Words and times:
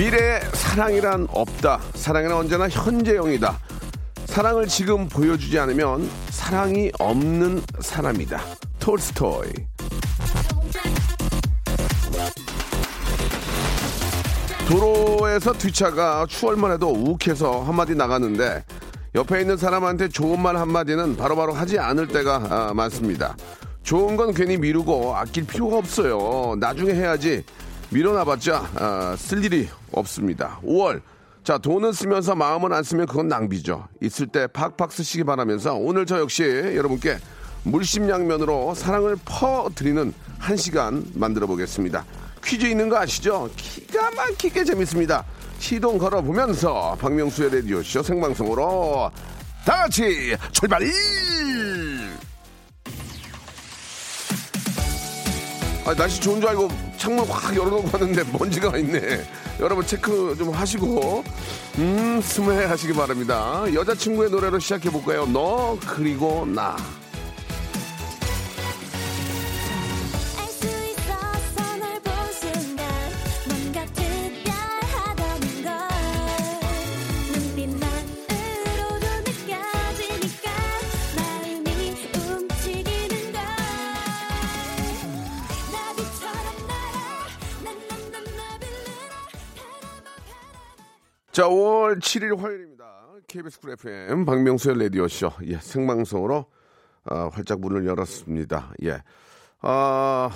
미래에 0.00 0.40
사랑이란 0.54 1.26
없다. 1.30 1.78
사랑은 1.92 2.32
언제나 2.32 2.70
현재형이다. 2.70 3.58
사랑을 4.24 4.66
지금 4.66 5.06
보여주지 5.06 5.58
않으면 5.58 6.08
사랑이 6.30 6.90
없는 6.98 7.60
사람이다. 7.80 8.40
톨스토이. 8.78 9.52
도로에서 14.70 15.52
뒷차가 15.52 16.24
추월만 16.30 16.72
해도 16.72 16.88
욱해서 16.90 17.62
한마디 17.62 17.94
나갔는데 17.94 18.64
옆에 19.14 19.42
있는 19.42 19.58
사람한테 19.58 20.08
좋은 20.08 20.40
말 20.40 20.56
한마디는 20.56 21.18
바로바로 21.18 21.52
하지 21.52 21.78
않을 21.78 22.08
때가 22.08 22.46
아, 22.48 22.72
많습니다. 22.72 23.36
좋은 23.82 24.16
건 24.16 24.32
괜히 24.32 24.56
미루고 24.56 25.14
아낄 25.14 25.46
필요가 25.46 25.76
없어요. 25.76 26.56
나중에 26.58 26.94
해야지 26.94 27.44
미뤄놔봤자 27.90 28.70
아, 28.76 29.16
쓸 29.18 29.44
일이 29.44 29.68
없습니다. 29.92 30.60
5월 30.64 31.00
자 31.42 31.58
돈은 31.58 31.92
쓰면서 31.92 32.34
마음은 32.34 32.72
안 32.72 32.82
쓰면 32.82 33.06
그건 33.06 33.28
낭비죠. 33.28 33.88
있을 34.02 34.26
때 34.28 34.46
팍팍 34.46 34.92
쓰시기 34.92 35.24
바라면서 35.24 35.74
오늘 35.74 36.06
저 36.06 36.20
역시 36.20 36.42
여러분께 36.44 37.18
물심양면으로 37.64 38.74
사랑을 38.74 39.16
퍼드리는 39.24 40.14
한 40.38 40.56
시간 40.56 41.04
만들어 41.14 41.46
보겠습니다. 41.46 42.04
퀴즈 42.44 42.66
있는 42.66 42.88
거 42.88 42.96
아시죠? 42.98 43.50
기가 43.56 44.10
막히게 44.12 44.64
재밌습니다. 44.64 45.24
시동 45.58 45.98
걸어보면서 45.98 46.96
박명수의 47.00 47.54
라디오쇼 47.56 48.02
생방송으로 48.02 49.10
다 49.64 49.76
같이 49.82 50.34
출발! 50.52 50.80
아, 55.90 55.94
날씨 55.94 56.20
좋은 56.20 56.40
줄 56.40 56.48
알고 56.50 56.68
창문 56.98 57.26
확 57.26 57.52
열어놓고 57.52 57.90
왔는데 57.92 58.22
먼지가 58.32 58.78
있네. 58.78 59.24
여러분 59.58 59.84
체크 59.84 60.36
좀 60.38 60.50
하시고 60.50 61.24
음 61.78 62.20
스무해 62.22 62.66
하시기 62.66 62.92
바랍니다. 62.92 63.64
여자친구의 63.74 64.30
노래로 64.30 64.60
시작해 64.60 64.88
볼까요? 64.88 65.26
너 65.26 65.76
그리고 65.84 66.46
나. 66.46 66.76
자, 91.40 91.48
5월 91.48 92.00
7일 92.00 92.38
화요일입니다. 92.38 92.84
KBS 93.26 93.60
쿨 93.60 93.70
FM 93.70 94.26
박명수의 94.26 94.78
라디오쇼. 94.78 95.30
예, 95.46 95.56
생방송으로 95.56 96.44
아, 97.04 97.30
활짝 97.32 97.60
문을 97.60 97.86
열었습니다. 97.86 98.74
예. 98.84 99.02
아, 99.62 100.30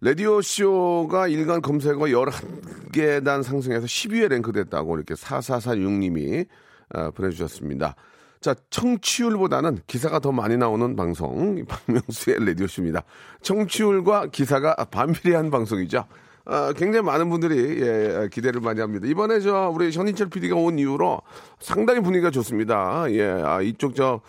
라디오쇼가 0.00 1.26
일간 1.26 1.60
검색어 1.60 1.98
11계단 1.98 3.42
상승해서 3.42 3.86
10위에 3.86 4.28
랭크됐다고 4.28 4.94
이렇게 4.94 5.14
4446님이 5.14 6.46
아, 6.90 7.10
보내주셨습니다. 7.10 7.96
자, 8.40 8.54
청취율보다는 8.70 9.80
기사가 9.88 10.20
더 10.20 10.30
많이 10.30 10.56
나오는 10.56 10.94
방송, 10.94 11.60
박명수의 11.66 12.46
라디오쇼입니다. 12.46 13.02
청취율과 13.42 14.26
기사가 14.26 14.76
반비례한 14.76 15.50
방송이죠. 15.50 16.06
아, 16.50 16.72
굉장히 16.72 17.04
많은 17.04 17.28
분들이 17.28 17.82
예, 17.82 18.28
기대를 18.32 18.62
많이 18.62 18.80
합니다. 18.80 19.06
이번에 19.06 19.38
저 19.40 19.70
우리 19.72 19.90
현인철 19.90 20.30
PD가 20.30 20.56
온 20.56 20.78
이후로 20.78 21.20
상당히 21.60 22.00
분위기가 22.00 22.30
좋습니다. 22.30 23.04
예, 23.10 23.28
아, 23.28 23.60
이쪽 23.60 23.94
저 23.94 24.22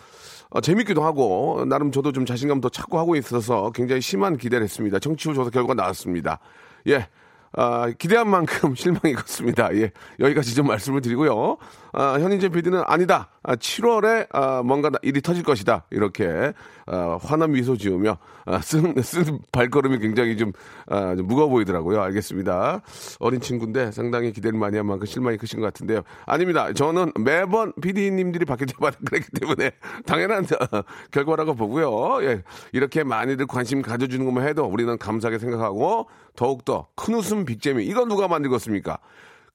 어, 0.50 0.60
재밌기도 0.60 1.02
하고 1.02 1.64
나름 1.66 1.90
저도 1.90 2.12
좀 2.12 2.26
자신감 2.26 2.60
더 2.60 2.68
찾고 2.68 2.98
하고 2.98 3.16
있어서 3.16 3.70
굉장히 3.74 4.02
심한 4.02 4.36
기대를 4.36 4.62
했습니다. 4.64 4.98
청취율 4.98 5.34
조사 5.34 5.48
결과가 5.48 5.74
나왔습니다. 5.74 6.40
예. 6.88 7.08
아, 7.52 7.90
기대한 7.98 8.28
만큼 8.28 8.74
실망이 8.76 9.14
컸습니다. 9.14 9.74
예. 9.76 9.90
여기까지 10.18 10.54
좀 10.54 10.66
말씀을 10.66 11.00
드리고요. 11.00 11.56
아, 11.92 12.18
현인재 12.20 12.50
PD는 12.50 12.82
아니다. 12.86 13.30
아, 13.42 13.56
7월에 13.56 14.26
아, 14.32 14.62
뭔가 14.62 14.90
일이 15.02 15.22
터질 15.22 15.42
것이다. 15.42 15.86
이렇게 15.90 16.52
아, 16.86 17.18
환한 17.22 17.52
미소 17.52 17.76
지으며 17.76 18.18
아, 18.44 18.60
쓴, 18.60 18.94
쓴 19.02 19.38
발걸음이 19.50 19.98
굉장히 19.98 20.36
좀, 20.36 20.52
아, 20.86 21.16
좀 21.16 21.26
무거워 21.26 21.48
보이더라고요. 21.48 22.02
알겠습니다. 22.02 22.82
어린 23.18 23.40
친구인데 23.40 23.92
상당히 23.92 24.32
기대를 24.32 24.58
많이 24.58 24.76
한 24.76 24.86
만큼 24.86 25.06
실망이 25.06 25.38
크신 25.38 25.60
것 25.60 25.66
같은데요. 25.66 26.02
아닙니다. 26.26 26.72
저는 26.72 27.12
매번 27.20 27.72
PD님들이 27.80 28.44
바뀔 28.44 28.66
때마다 28.66 28.98
그랬기 29.06 29.28
때문에 29.40 29.70
당연한 30.04 30.44
어, 30.44 30.82
결과라고 31.10 31.54
보고요. 31.54 32.22
예. 32.24 32.42
이렇게 32.72 33.04
많이들 33.04 33.46
관심 33.46 33.80
가져주는 33.80 34.24
것만 34.24 34.46
해도 34.46 34.64
우리는 34.64 34.98
감사하게 34.98 35.38
생각하고 35.38 36.08
더욱더 36.36 36.88
큰 36.94 37.14
웃음 37.14 37.44
빅재미. 37.46 37.84
이건 37.86 38.08
누가 38.08 38.28
만들겠습니까? 38.28 38.98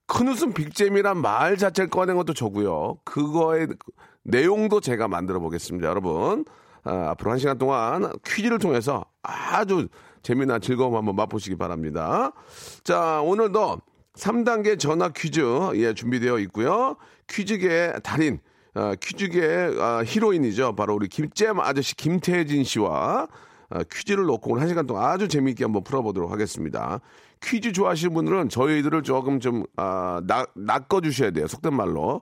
큰 0.08 0.28
웃음 0.28 0.54
빅잼이란 0.54 1.18
말 1.18 1.58
자체를 1.58 1.90
꺼낸 1.90 2.16
것도 2.16 2.34
저고요. 2.34 2.98
그거의 3.04 3.68
내용도 4.24 4.80
제가 4.80 5.08
만들어 5.08 5.40
보겠습니다. 5.40 5.88
여러분, 5.88 6.46
아, 6.84 7.10
앞으로 7.10 7.32
한 7.32 7.40
시간 7.40 7.58
동안 7.58 8.12
퀴즈를 8.26 8.60
통해서 8.60 9.06
아주 9.24 9.88
재미난 10.22 10.62
즐거움 10.62 10.96
한번 10.96 11.16
맛보시기 11.16 11.56
바랍니다. 11.58 12.32
자, 12.84 13.22
오늘도 13.22 13.80
3단계 14.14 14.80
전화 14.80 15.10
퀴즈 15.10 15.42
예, 15.76 15.94
준비되어 15.94 16.40
있고요. 16.40 16.96
퀴즈계의 17.28 18.02
달인, 18.04 18.40
아, 18.76 18.96
퀴즈계의 19.00 19.82
아, 19.82 20.04
히로인이죠. 20.06 20.76
바로 20.76 20.96
우리 20.96 21.08
김잼 21.08 21.60
아저씨 21.60 21.96
김태진 21.96 22.64
씨와 22.64 23.28
아, 23.70 23.84
퀴즈를 23.92 24.26
놓고 24.26 24.52
오늘 24.52 24.62
한 24.62 24.70
시간 24.70 24.86
동안 24.86 25.10
아주 25.10 25.28
재미있게 25.28 25.64
한번 25.64 25.84
풀어보도록 25.84 26.32
하겠습니다. 26.32 27.02
퀴즈 27.42 27.72
좋아하시는 27.72 28.14
분들은 28.14 28.50
저희들을 28.50 29.04
조금 29.04 29.40
좀, 29.40 29.64
아, 29.78 30.22
낚, 30.26 30.52
낚아주셔야 30.56 31.32
돼요. 31.32 31.48
속된 31.48 31.74
말로. 31.74 32.22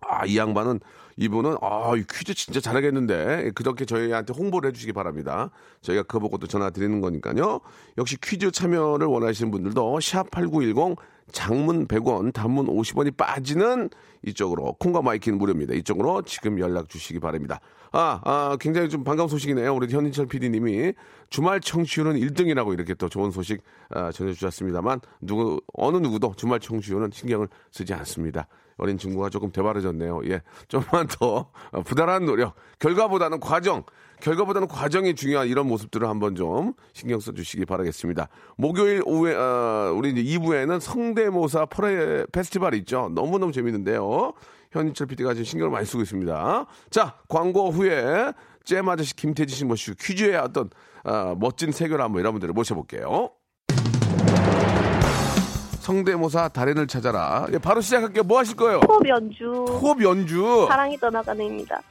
아, 0.00 0.24
이 0.24 0.38
양반은, 0.38 0.80
이분은, 1.16 1.56
아, 1.60 1.92
이 1.96 2.04
퀴즈 2.10 2.34
진짜 2.34 2.60
잘하겠는데. 2.60 3.52
그렇게 3.54 3.84
저희한테 3.84 4.32
홍보를 4.32 4.68
해주시기 4.70 4.92
바랍니다. 4.92 5.50
저희가 5.82 6.04
그거 6.04 6.20
보고 6.20 6.38
또 6.38 6.46
전화 6.46 6.70
드리는 6.70 7.00
거니까요. 7.00 7.60
역시 7.98 8.16
퀴즈 8.20 8.50
참여를 8.50 9.06
원하시는 9.06 9.50
분들도 9.50 9.98
샵8910 9.98 10.96
장문 11.32 11.86
100원, 11.86 12.32
단문 12.32 12.66
50원이 12.66 13.16
빠지는 13.16 13.90
이쪽으로 14.26 14.74
콩과 14.80 15.02
마이케이는 15.02 15.38
무료입니다. 15.38 15.74
이쪽으로 15.74 16.22
지금 16.22 16.58
연락 16.58 16.88
주시기 16.88 17.20
바랍니다. 17.20 17.60
아, 17.92 18.20
아, 18.24 18.56
굉장히 18.60 18.88
좀 18.88 19.02
반가운 19.02 19.28
소식이네요. 19.28 19.74
우리 19.74 19.92
현인철 19.92 20.26
PD님이 20.26 20.92
주말 21.28 21.60
청취율은 21.60 22.14
1등이라고 22.16 22.72
이렇게 22.72 22.94
또 22.94 23.08
좋은 23.08 23.30
소식 23.30 23.62
아, 23.90 24.12
전해주셨습니다만 24.12 25.00
누구 25.20 25.60
어느 25.72 25.96
누구도 25.96 26.34
주말 26.36 26.60
청취율은 26.60 27.10
신경을 27.12 27.48
쓰지 27.72 27.94
않습니다. 27.94 28.46
어린 28.80 28.96
친구가 28.96 29.28
조금 29.28 29.50
대바라졌네요. 29.52 30.22
예, 30.26 30.40
좀만 30.68 31.06
더 31.08 31.50
어, 31.72 31.82
부단한 31.82 32.24
노력, 32.24 32.54
결과보다는 32.78 33.38
과정, 33.38 33.84
결과보다는 34.22 34.68
과정이 34.68 35.14
중요한 35.14 35.48
이런 35.48 35.66
모습들을 35.66 36.08
한번 36.08 36.34
좀 36.34 36.72
신경 36.92 37.20
써주시기 37.20 37.66
바라겠습니다. 37.66 38.28
목요일 38.56 39.02
오후에 39.04 39.34
어, 39.34 39.92
우리 39.94 40.10
이제 40.10 40.22
2부에는 40.22 40.80
성대모사 40.80 41.66
퍼레 41.66 42.26
페스티벌 42.32 42.74
있죠. 42.74 43.10
너무너무 43.14 43.52
재밌는데요. 43.52 44.32
현인철 44.70 45.08
PD가 45.08 45.32
지금 45.34 45.44
신경을 45.44 45.70
많이 45.72 45.84
쓰고 45.86 46.02
있습니다. 46.02 46.66
자, 46.90 47.14
광고 47.28 47.70
후에 47.70 48.32
잼 48.64 48.88
아저씨 48.88 49.14
김태지 49.16 49.54
씨 49.54 49.64
모시고 49.64 49.96
퀴즈의 50.00 50.36
어떤 50.36 50.70
어, 51.04 51.34
멋진 51.38 51.72
세계를 51.72 52.02
한번 52.02 52.20
여러분들을 52.20 52.54
모셔볼게요. 52.54 53.30
성대모사 55.80 56.48
달인을 56.48 56.86
찾아라. 56.86 57.46
예, 57.52 57.58
바로 57.58 57.80
시작할게요. 57.80 58.22
뭐 58.22 58.38
하실 58.38 58.54
거예요? 58.54 58.80
호흡 58.86 59.08
연주 59.08 59.44
호흡 59.46 60.00
연주. 60.02 60.66
사랑이 60.68 60.96
떠나가는입니다. 60.98 61.80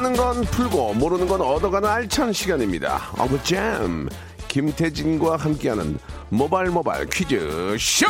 아는 0.00 0.16
건 0.16 0.40
풀고 0.44 0.94
모르는 0.94 1.28
건 1.28 1.42
얻어가는 1.42 1.86
알찬 1.86 2.32
시간입니다. 2.32 3.10
어브잼 3.18 4.08
김태진과 4.48 5.36
함께하는 5.36 5.98
모발 6.30 6.68
모발 6.70 7.04
퀴즈 7.04 7.76
쇼. 7.78 8.06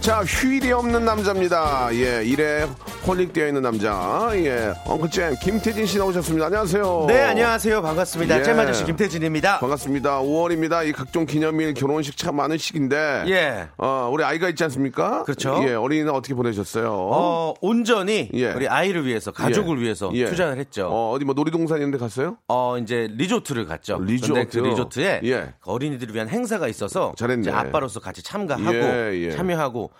자 0.00 0.24
휴일이 0.24 0.72
없는 0.72 1.04
남자입니다. 1.04 1.90
예 1.92 2.24
일에 2.24 2.66
홀릭 3.08 3.32
되어 3.32 3.46
있는 3.48 3.62
남자. 3.62 4.28
예 4.34 4.74
엉클잼 4.84 5.36
김태진 5.42 5.86
씨 5.86 5.96
나오셨습니다. 5.96 6.44
안녕하세요. 6.44 7.06
네, 7.08 7.22
안녕하세요. 7.22 7.80
반갑습니다. 7.80 8.38
예. 8.38 8.42
잼 8.42 8.58
아저씨 8.58 8.84
김태진입니다. 8.84 9.60
반갑습니다. 9.60 10.20
5월입니다. 10.20 10.86
이 10.86 10.92
각종 10.92 11.24
기념일, 11.24 11.72
결혼식 11.72 12.18
참 12.18 12.36
많은 12.36 12.58
시기인데. 12.58 13.24
예. 13.28 13.68
어, 13.78 14.10
우리 14.12 14.24
아이가 14.24 14.50
있지 14.50 14.62
않습니까? 14.64 15.22
그렇죠. 15.22 15.58
예, 15.66 15.72
어린이날 15.72 16.14
어떻게 16.14 16.34
보내셨어요? 16.34 16.92
어, 16.92 17.54
온전히 17.62 18.28
예. 18.34 18.52
우리 18.52 18.68
아이를 18.68 19.06
위해서, 19.06 19.32
가족을 19.32 19.78
예. 19.78 19.84
위해서 19.84 20.10
예. 20.12 20.26
투자를 20.26 20.58
했죠. 20.58 20.88
어, 20.88 21.12
어디 21.12 21.24
뭐 21.24 21.34
놀이동산 21.34 21.78
이런 21.78 21.90
데 21.90 21.96
갔어요? 21.96 22.36
어, 22.46 22.76
이제 22.76 23.08
리조트를 23.10 23.64
갔죠. 23.64 24.00
리조트. 24.04 24.60
그 24.60 24.66
리조트에 24.66 25.22
예. 25.24 25.54
어린이들을 25.64 26.14
위한 26.14 26.28
행사가 26.28 26.68
있어서 26.68 27.14
잘했네. 27.16 27.50
아빠로서 27.52 28.00
같이 28.00 28.22
참가하고 28.22 28.74
예, 28.76 29.12
예. 29.14 29.30
참여하고 29.30 29.92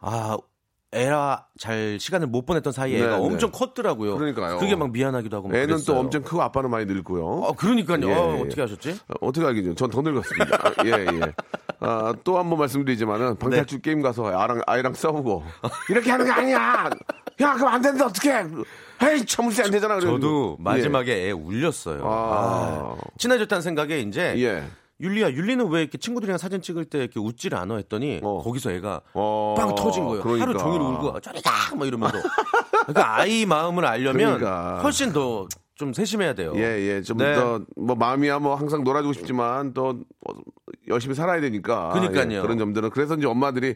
아 0.00 0.36
애라 0.94 1.46
잘 1.58 1.98
시간을 2.00 2.28
못 2.28 2.46
보냈던 2.46 2.72
사이에 2.72 2.98
네, 2.98 3.04
애가 3.04 3.18
네. 3.18 3.24
엄청 3.26 3.50
컸더라고요. 3.50 4.16
그러니까요. 4.16 4.58
그게 4.58 4.76
막 4.76 4.90
미안하기도 4.92 5.36
하고 5.36 5.48
막 5.48 5.54
애는 5.56 5.66
또 5.68 5.74
그랬어요. 5.74 5.98
엄청 5.98 6.22
크고 6.22 6.40
아빠는 6.42 6.70
많이 6.70 6.84
늙고요. 6.86 7.24
어, 7.26 7.52
그러니까요. 7.54 8.08
예, 8.08 8.12
어, 8.14 8.36
예. 8.36 8.40
어떻게 8.42 8.60
하셨지? 8.62 8.98
어, 9.08 9.14
어떻게 9.26 9.44
알겠죠? 9.46 9.74
전 9.74 9.90
더 9.90 10.02
늙었습니다. 10.02 10.56
아, 10.56 10.72
예, 10.84 10.90
예. 10.90 11.32
아, 11.80 12.14
또 12.24 12.38
한 12.38 12.48
번 12.48 12.58
말씀드리지만은 12.60 13.36
방탈출 13.36 13.80
게임 13.82 14.00
가서 14.02 14.26
아랑, 14.26 14.60
아이랑 14.66 14.94
싸우고 14.94 15.42
이렇게 15.90 16.10
하는 16.10 16.24
게 16.26 16.30
아니야! 16.32 16.88
야, 17.40 17.52
그럼 17.54 17.68
안 17.68 17.82
되는데 17.82 18.04
어떡해! 18.04 18.44
에이, 19.02 19.26
참을수 19.26 19.62
안 19.64 19.70
되잖아. 19.72 19.96
그래가지고. 19.96 20.20
저도 20.20 20.56
예. 20.60 20.62
마지막에 20.62 21.28
애 21.28 21.30
울렸어요. 21.32 22.02
아. 22.06 22.08
아, 22.08 22.96
친해졌다는 23.18 23.60
생각에 23.60 23.98
이제 24.00 24.34
예. 25.00 25.04
율리야, 25.06 25.30
율리는 25.32 25.68
왜 25.70 25.82
이렇게 25.82 25.98
친구들이랑 25.98 26.38
사진 26.38 26.60
찍을 26.62 26.84
때 26.86 26.98
이렇게 27.00 27.18
웃지를 27.20 27.58
않아 27.58 27.76
했더니 27.76 28.20
어. 28.22 28.42
거기서 28.42 28.70
애가 28.72 29.00
어, 29.14 29.54
빵 29.56 29.74
터진 29.74 30.04
거예요. 30.04 30.22
그러니까. 30.22 30.46
하루 30.46 30.58
종일 30.58 30.80
울고 30.80 31.20
저리 31.20 31.40
가 31.42 31.74
막 31.76 31.86
이러면서. 31.86 32.18
그러니까 32.86 33.16
아이 33.18 33.44
마음을 33.46 33.84
알려면 33.84 34.38
그러니까. 34.38 34.80
훨씬 34.82 35.12
더 35.12 35.46
좀 35.76 35.92
세심해야 35.92 36.34
돼요. 36.34 36.52
예, 36.54 36.60
예. 36.60 37.02
좀 37.02 37.18
네. 37.18 37.34
더, 37.34 37.60
뭐, 37.76 37.96
마음이야 37.96 38.38
뭐 38.38 38.54
항상 38.54 38.84
놀아주고 38.84 39.12
싶지만 39.12 39.74
또 39.74 39.88
어, 40.28 40.32
열심히 40.86 41.16
살아야 41.16 41.40
되니까. 41.40 41.90
그러니까요. 41.94 42.32
예, 42.32 42.40
그런 42.40 42.58
점들은. 42.58 42.90
그래서 42.90 43.16
이제 43.16 43.26
엄마들이 43.26 43.74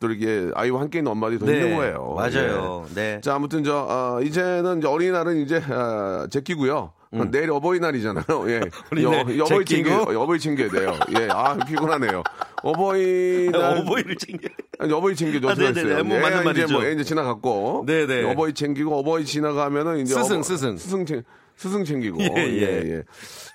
또 0.00 0.10
이렇게 0.10 0.50
아이와 0.56 0.80
함께 0.80 0.98
있는 0.98 1.12
엄마들이 1.12 1.38
더 1.38 1.46
네, 1.46 1.52
힘든 1.60 1.76
거예요. 1.76 2.14
맞아요. 2.16 2.84
예. 2.90 2.94
네. 2.94 3.20
자, 3.20 3.36
아무튼 3.36 3.62
저, 3.62 3.76
어, 3.88 4.20
이제는 4.22 4.78
이제 4.78 4.88
어린이날은 4.88 5.36
이제, 5.36 5.58
어, 5.58 6.26
제끼고요. 6.30 6.90
내일 7.24 7.50
어버이날이잖아요. 7.50 8.24
예. 8.48 8.60
여, 9.02 9.08
어버이 9.10 9.64
제끼고? 9.64 9.64
챙겨, 9.64 10.20
어버이 10.20 10.38
챙겨야 10.38 10.68
돼요. 10.70 10.98
예. 11.18 11.28
아, 11.30 11.56
피곤하네요. 11.56 12.22
어버이날. 12.62 13.78
어버이를 13.80 14.16
챙겨. 14.16 14.48
아니, 14.78 14.92
어버이 14.92 15.16
챙기죠. 15.16 15.48
아, 15.48 15.54
네네네. 15.54 16.02
뭐애 16.02 16.20
맞는 16.20 16.36
이제 16.38 16.44
말이죠. 16.44 16.72
뭐, 16.74 16.84
애 16.84 16.92
이제 16.92 17.04
지나갔고. 17.04 17.84
네네. 17.86 18.30
어버이 18.32 18.54
챙기고, 18.54 18.98
어버이 18.98 19.24
지나가면은 19.24 20.00
이제. 20.00 20.14
스승, 20.14 20.40
어버- 20.40 20.42
스승. 20.44 20.76
스승 20.76 21.06
챙, 21.06 21.22
스승 21.56 21.84
챙기고. 21.84 22.18
예, 22.22 22.26
예, 22.36 22.60
예. 22.60 22.90
예. 22.98 23.02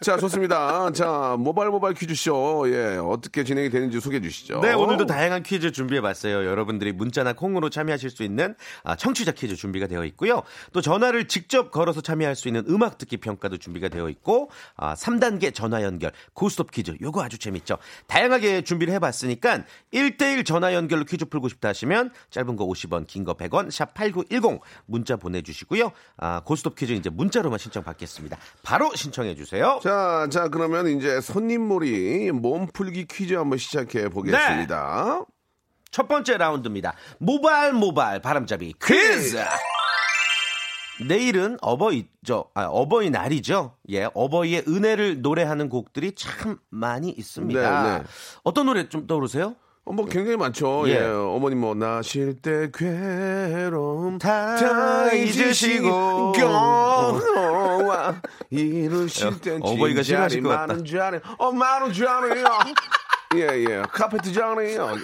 자, 0.02 0.18
좋습니다. 0.18 0.92
자, 0.92 1.36
모바일 1.38 1.70
모바일 1.70 1.94
퀴즈쇼. 1.94 2.66
예. 2.68 2.98
어떻게 2.98 3.44
진행이 3.44 3.70
되는지 3.70 4.00
소개해 4.00 4.22
주시죠. 4.22 4.60
네, 4.62 4.74
오늘도 4.74 5.06
다양한 5.06 5.44
퀴즈 5.44 5.72
준비해 5.72 6.02
봤어요. 6.02 6.46
여러분들이 6.46 6.92
문자나 6.94 7.34
콩으로 7.34 7.70
참여하실 7.70 8.10
수 8.10 8.24
있는 8.24 8.56
아, 8.84 8.96
청취자 8.96 9.34
퀴즈 9.34 9.56
준비가 9.56 9.86
되어 9.88 10.04
있고요. 10.06 10.42
또 10.74 10.82
전화를 10.82 11.28
직접 11.28 11.70
걸어서 11.72 12.02
참여할 12.02 12.36
수 12.36 12.48
있는 12.48 12.64
음악 12.70 12.98
듣기 12.98 13.18
평가도 13.18 13.58
준비가 13.58 13.88
되어 13.90 14.10
있고, 14.10 14.50
아, 14.76 14.96
3단계 14.96 15.54
전화 15.54 15.84
연결, 15.84 16.12
고스톱 16.34 16.72
퀴즈, 16.72 16.96
요거 17.02 17.22
아주 17.24 17.38
재밌죠. 17.38 17.78
다양하게 18.08 18.64
준비를 18.64 18.94
해 18.94 19.00
봤으니까 19.00 19.64
1대1 19.94 20.46
전화 20.46 20.74
연결로 20.74 21.06
퀴즈 21.06 21.26
풀고 21.26 21.50
싶다 21.50 21.70
하시면 21.70 22.12
짧은 22.32 22.56
거 22.56 22.66
50원, 22.66 23.06
긴 23.08 23.22
거 23.26 23.36
100원, 23.36 23.70
샵 23.70 23.94
8910 23.94 24.60
문자 24.88 25.16
보내 25.18 25.44
주시고요. 25.44 25.92
아, 26.18 26.42
고스톱 26.44 26.76
퀴즈 26.76 26.94
이제 26.94 27.10
문자로만 27.12 27.60
신청 27.60 27.84
받 27.84 27.91
겠습니다. 27.94 28.38
바로 28.64 28.94
신청해 28.96 29.36
주세요. 29.36 29.80
자, 29.84 30.28
자, 30.32 30.48
그러면 30.50 30.88
이제 30.88 31.22
손님몰이 31.22 32.32
몸풀기 32.32 33.08
퀴즈 33.08 33.34
한번 33.34 33.58
시작해 33.58 34.10
보겠습니다. 34.10 35.26
첫 35.92 36.08
번째 36.08 36.38
라운드입니다. 36.38 36.96
모발 37.20 37.74
모발 37.74 38.22
바람잡이 38.22 38.74
퀴즈. 38.82 39.38
내일은 41.08 41.58
어버이죠. 41.62 42.46
아, 42.54 42.66
어버이날이죠. 42.66 43.76
예, 43.90 44.08
어버이의 44.14 44.66
은혜를 44.68 45.22
노래하는 45.22 45.68
곡들이 45.70 46.14
참 46.16 46.60
많이 46.70 47.10
있습니다. 47.10 47.84
네, 47.84 48.00
네. 48.00 48.04
어떤 48.44 48.68
노래 48.68 48.88
좀 48.88 49.08
떠오르세요? 49.08 49.56
어, 49.92 49.94
뭐 49.94 50.06
굉장히 50.06 50.38
많죠. 50.38 50.88
예. 50.88 50.94
예. 50.94 51.00
어머님 51.02 51.60
뭐 51.60 51.76
나실 51.76 52.42
때 52.42 52.70
괴로움 52.74 54.18
다 54.20 54.56
다 54.56 55.12
잊으시고. 55.12 56.32
잊으시고 56.34 58.16
이루실 58.50 59.42
땐 59.42 59.60
어버이가 59.62 60.02
진짜리 60.02 60.06
싫어하실 60.06 60.44
것 60.44 60.50
같다. 60.50 60.74
어줄 61.84 62.08
아네요. 62.08 62.46
예예 63.36 63.84
카페트 63.92 64.32
줄 64.32 64.44
아네요. 64.44 64.96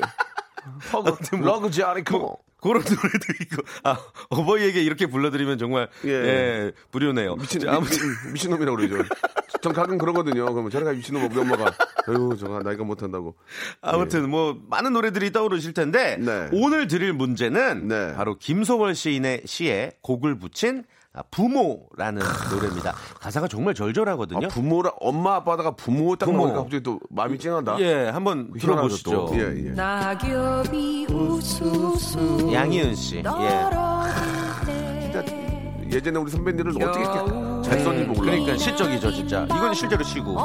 허그 0.94 1.36
러그 1.36 1.70
줄 1.72 1.84
아니고. 1.84 2.40
그런 2.62 2.82
노래도 2.84 3.34
있고. 3.42 3.62
아, 3.84 3.98
어버이에게 4.30 4.82
이렇게 4.82 5.06
불러드리면 5.06 5.58
정말 5.58 5.90
예. 6.06 6.10
예, 6.10 6.72
불효네요. 6.92 7.36
미친 7.36 7.62
자, 7.62 7.76
아무튼 7.76 7.98
미, 8.26 8.34
미친 8.34 8.52
놈이라고 8.52 8.78
그러죠. 8.78 9.04
전 9.62 9.74
가끔 9.74 9.98
그러거든요. 9.98 10.46
그러면 10.52 10.70
저래가 10.70 10.92
미친놈 10.94 11.30
우리 11.32 11.40
엄마가 11.40 11.74
아유 12.08 12.36
저가 12.40 12.60
나이가 12.60 12.84
못한다고. 12.84 13.36
아무튼 13.82 14.30
뭐 14.30 14.58
많은 14.70 14.94
노래들이 14.94 15.32
떠오르실 15.32 15.74
텐데 15.74 16.18
네. 16.18 16.50
오늘 16.52 16.88
드릴 16.88 17.14
문제는 17.14 17.88
네. 17.88 18.14
바로 18.16 18.38
김소월 18.38 18.96
시인의 18.96 19.44
시에 19.46 19.94
곡을 20.02 20.38
붙인 20.40 20.80
아, 20.80 20.97
부모라는 21.32 22.22
노래입니다. 22.52 22.94
가사가 23.20 23.48
정말 23.48 23.74
절절하거든요. 23.74 24.46
아, 24.46 24.50
부모라 24.50 24.92
엄마 25.00 25.36
아빠다가 25.36 25.72
부모 25.72 26.16
딱 26.16 26.26
부모. 26.28 26.38
나오니까 26.40 26.62
갑자기 26.64 26.84
또 26.84 27.00
마음이 27.10 27.40
찡하다. 27.40 27.80
예, 27.80 28.10
한번 28.10 28.52
들어보시죠. 28.54 29.12
또. 29.12 29.32
예 29.36 29.68
예. 29.68 29.72
낙엽이 29.72 31.08
우수수 31.10 32.50
양희은 32.54 32.96
씨. 32.96 33.18
예. 33.18 33.24
떨어지네 33.24 34.98
예전에 35.92 36.20
우리 36.20 36.30
선배님들은 36.32 36.84
어떻게 36.86 37.04
이렇게 37.04 37.70
잘 37.70 37.80
썼는지 37.80 38.08
몰라. 38.10 38.32
그러니까 38.32 38.58
실적이죠, 38.58 39.12
진짜. 39.14 39.44
이건 39.46 39.74
실제로 39.74 40.04
시고. 40.04 40.36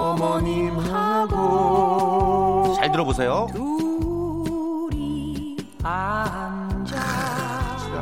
어머님하고 1.33 2.75
잘 2.77 2.91
들어보세요. 2.93 3.47
둘이 3.53 5.57
앉아 5.83 6.97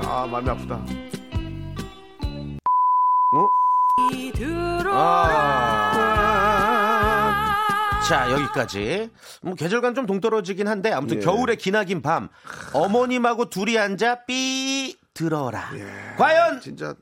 아, 0.05 0.27
마음이 0.31 0.51
아프다. 0.51 0.79
어? 3.33 3.49
아. 6.71 8.01
자, 8.09 8.31
여기까지. 8.33 9.11
뭐, 9.43 9.55
계절감 9.55 9.95
좀 9.95 10.07
동떨어지긴 10.07 10.67
한데, 10.67 10.91
아무튼 10.93 11.19
예. 11.19 11.21
겨울의 11.21 11.57
기나긴 11.59 12.03
밤, 12.03 12.29
어머님하고 12.73 13.51
둘이 13.51 13.79
앉아 13.79 14.25
삐 14.27 14.97
들어라. 15.15 15.71
과연 16.17 16.61
진짜 16.61 16.95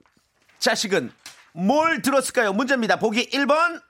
자식은 0.58 1.10
뭘 1.54 2.02
들었을까요? 2.02 2.52
문제입니다. 2.52 2.98
보기 2.98 3.30
1번, 3.30 3.80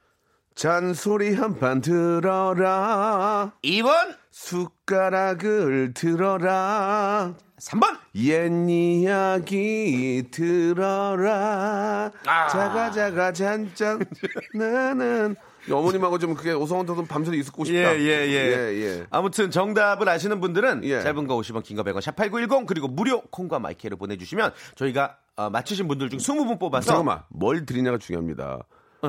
잔소리 0.54 1.34
한 1.34 1.58
판 1.58 1.80
들어라. 1.80 3.50
2번, 3.64 4.16
숟가락을 4.30 5.92
들어라. 5.94 7.34
3번. 7.60 7.98
옛 8.16 8.50
이야기 8.68 10.24
들어라. 10.30 12.10
아. 12.26 12.48
자가 12.48 12.90
자가 12.90 13.32
잔짠 13.32 14.04
나는 14.54 15.36
어머님하고 15.70 16.18
좀 16.18 16.34
그게 16.34 16.52
오성원도 16.52 17.04
밤새도 17.04 17.36
있었고 17.36 17.64
예, 17.66 17.66
싶다. 17.66 17.98
예, 17.98 18.02
예. 18.02 18.32
예, 18.32 18.82
예. 18.82 19.06
아무튼 19.10 19.50
정답을 19.50 20.08
아시는 20.08 20.40
분들은 20.40 20.82
예. 20.84 21.02
짧은 21.02 21.26
거 21.26 21.36
50원, 21.36 21.62
긴 21.62 21.76
거 21.76 21.82
100원, 21.82 22.00
샵8910 22.00 22.66
그리고 22.66 22.88
무료 22.88 23.20
콩과 23.22 23.58
마이크를 23.58 23.96
보내주시면 23.98 24.52
저희가 24.76 25.18
어, 25.36 25.50
맞히신 25.50 25.86
분들 25.88 26.08
중 26.10 26.18
20분 26.18 26.58
뽑아서 26.58 26.86
잠깐만 26.86 27.22
뭘 27.28 27.66
드리냐가 27.66 27.98
중요합니다. 27.98 28.60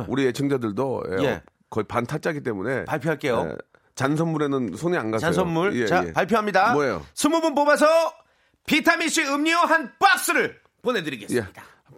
우리 0.07 0.27
애청자들도 0.27 1.03
예, 1.19 1.23
예. 1.23 1.41
거의 1.69 1.85
반 1.85 2.05
타짜기 2.05 2.41
때문에 2.41 2.85
발표할게요. 2.85 3.47
예, 3.51 3.55
잔 3.95 4.15
선물에는 4.17 4.75
손이 4.75 4.97
안 4.97 5.11
갔어요. 5.11 5.19
잔 5.27 5.33
선물 5.33 5.75
예, 5.79 5.85
자 5.87 6.03
예. 6.07 6.13
발표합니다. 6.13 6.73
뭐예요? 6.73 7.03
20분 7.15 7.55
뽑아서 7.55 7.85
비타민C 8.69 9.23
음료 9.25 9.57
한 9.57 9.91
박스를 9.97 10.55
예. 10.55 10.69
보내드리겠습니다. 10.83 11.49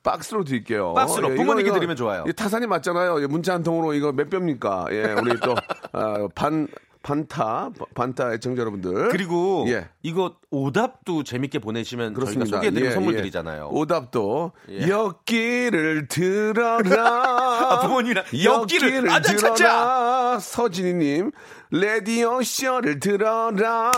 박스로 0.04 0.44
드릴게요. 0.46 0.94
박스로 0.94 1.32
예, 1.32 1.36
부모님께 1.36 1.68
이거, 1.68 1.76
드리면 1.76 1.96
좋아요. 1.98 2.24
이 2.28 2.34
타산이 2.34 2.66
맞잖아요. 2.66 3.22
예, 3.22 3.28
문자 3.28 3.54
한 3.54 3.62
통으로 3.62 3.94
이거 3.94 4.12
몇 4.14 4.30
병입니까? 4.30 4.88
예, 4.92 5.04
우리 5.22 5.38
또 5.42 5.54
아, 5.92 6.28
반 6.34 6.68
반타 7.04 7.72
반타 7.96 8.34
애청자 8.34 8.62
여러분들 8.62 9.10
그리고 9.10 9.66
예. 9.68 9.90
이거 10.02 10.36
오답도 10.50 11.24
재밌게 11.24 11.60
보내시면 11.60 12.14
그렇습니다. 12.14 12.46
저희가 12.46 12.58
소개해드리면 12.58 12.90
예, 12.90 12.94
선물 12.94 13.14
예. 13.16 13.18
드리잖아요. 13.18 13.70
오답도 13.72 14.52
예. 14.70 14.88
엿기를 14.88 16.08
들어라. 16.10 17.06
아, 17.06 17.80
부모님이랑 17.82 18.26
아자 19.10 19.36
차차. 19.36 19.56
들어라. 19.56 20.40
서진이님 20.40 21.32
레디오 21.74 22.42
쇼를 22.44 23.00
들어라. 23.00 23.92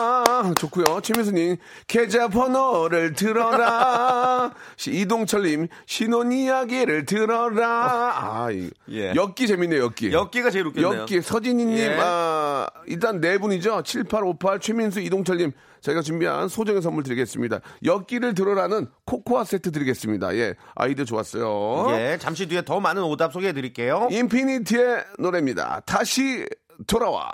좋고요. 0.59 1.01
최민수님 1.01 1.57
계좌번호를 1.87 3.13
들어라. 3.13 4.53
시- 4.77 4.91
이동철님 5.01 5.67
신혼 5.87 6.31
이야기를 6.31 7.05
들어라. 7.05 8.13
아, 8.15 8.51
이, 8.51 8.69
예. 8.91 9.13
엿기 9.15 9.47
재밌네요. 9.47 9.81
엿기. 9.85 10.13
엽기가 10.13 10.51
제일 10.51 10.67
웃겼네요. 10.67 11.01
엽기 11.01 11.21
서진이님 11.21 11.77
예. 11.77 11.97
아, 11.99 12.67
일단 12.85 13.19
네 13.19 13.39
분이죠 13.39 13.81
7858 13.83 14.59
최민수 14.59 14.99
이동철님 14.99 15.51
저희가 15.81 16.01
준비한 16.01 16.47
소정의 16.47 16.81
선물 16.81 17.03
드리겠습니다 17.03 17.59
엽기를 17.83 18.35
들어라는 18.35 18.87
코코아 19.05 19.43
세트 19.43 19.71
드리겠습니다 19.71 20.33
예 20.37 20.55
아이디어 20.75 21.03
좋았어요 21.03 21.87
예, 21.97 22.17
잠시 22.21 22.47
뒤에 22.47 22.63
더 22.63 22.79
많은 22.79 23.03
오답 23.03 23.33
소개해 23.33 23.51
드릴게요. 23.51 24.07
인피니티의 24.11 25.03
노래입니다 25.19 25.81
다시 25.85 26.45
돌아와 26.87 27.29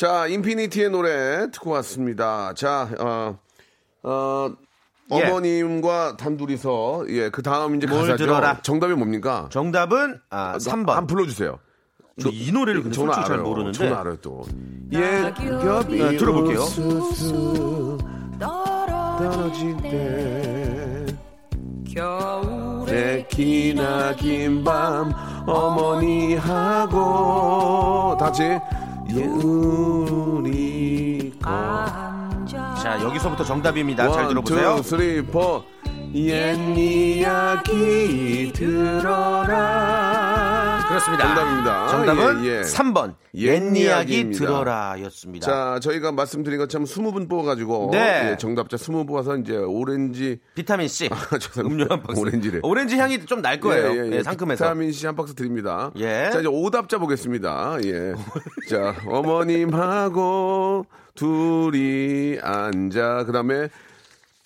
자 0.00 0.26
인피니티의 0.28 0.88
노래 0.88 1.50
듣고 1.50 1.72
왔습니다 1.72 2.54
자 2.54 2.88
어, 2.98 3.36
어, 4.02 4.48
예. 5.12 5.24
어머님과 5.26 6.16
단둘이서 6.16 7.04
예 7.10 7.28
그 7.28 7.42
다음 7.42 7.76
이제 7.76 7.86
뭘 7.86 8.00
가사죠 8.06 8.24
들어라. 8.24 8.62
정답이 8.62 8.94
뭡니까 8.94 9.50
정답은 9.50 10.18
아, 10.30 10.56
3번. 10.56 10.86
한번 10.92 11.06
불러 11.06 11.26
주세요 11.26 11.58
저 12.18 12.30
이 12.32 12.50
노래를 12.50 12.82
근데 12.82 12.94
저는 12.96 13.12
솔직히 13.12 13.26
잘 13.28 13.34
알아요. 13.40 13.46
모르는데 13.46 13.76
저는 13.78 13.92
알아요 13.94 14.16
또. 14.22 14.42
예, 14.92 15.00
네, 15.00 16.16
들어볼게요. 16.16 16.64
떨어질 19.18 19.76
때 19.82 21.04
겨울에 21.92 22.90
내 22.92 23.26
기나 23.28 24.14
긴 24.16 24.64
밤 24.64 25.12
어머니하고 25.46 26.96
다시 28.18 28.42
거 29.12 30.42
앉아 31.48 32.74
자 32.82 33.00
여기서부터 33.02 33.44
정답입니다. 33.44 34.08
잘 34.10 34.24
one, 34.24 34.28
들어보세요. 34.28 34.76
two, 34.76 34.82
three, 34.82 35.22
four. 35.22 35.62
옛 36.14 36.56
이야기 36.76 38.52
들어라 38.52 39.46
그렇습니다. 40.90 41.26
정답입니다 41.26 41.88
정답은 41.88 42.44
예, 42.44 42.58
예. 42.58 42.60
3번 42.62 43.14
옛옛 43.34 43.76
이야기. 43.76 44.30
들어라였습니다. 44.30 45.46
자, 45.46 45.80
저희가 45.80 46.12
말씀드린 46.12 46.58
것처럼 46.58 46.84
20분 46.84 47.28
뽑아가지고 47.28 47.90
네. 47.92 48.30
예, 48.32 48.36
정답자 48.36 48.76
20분 48.76 49.06
뽑아서 49.06 49.36
이제 49.36 49.56
오렌지 49.56 50.38
비타민 50.54 50.88
C 50.88 51.08
죄송합니다. 51.40 51.62
음료 51.62 51.86
한 51.88 52.02
박스. 52.02 52.20
오렌지래. 52.20 52.58
오렌지 52.62 52.96
향이 52.98 53.24
좀 53.26 53.40
날 53.40 53.58
거예요. 53.60 53.92
예, 53.92 53.96
예, 53.96 54.10
예, 54.12 54.16
예. 54.18 54.22
상큼해서. 54.22 54.64
비타민 54.64 54.92
C 54.92 55.06
한 55.06 55.16
박스 55.16 55.34
드립니다. 55.34 55.90
예. 55.96 56.28
자, 56.32 56.40
이제 56.40 56.48
오답자 56.48 56.98
보겠습니다. 56.98 57.78
예. 57.84 58.12
자, 58.68 58.94
어머님하고 59.06 60.84
둘이 61.14 62.38
앉아. 62.42 63.24
그 63.24 63.32
다음에 63.32 63.68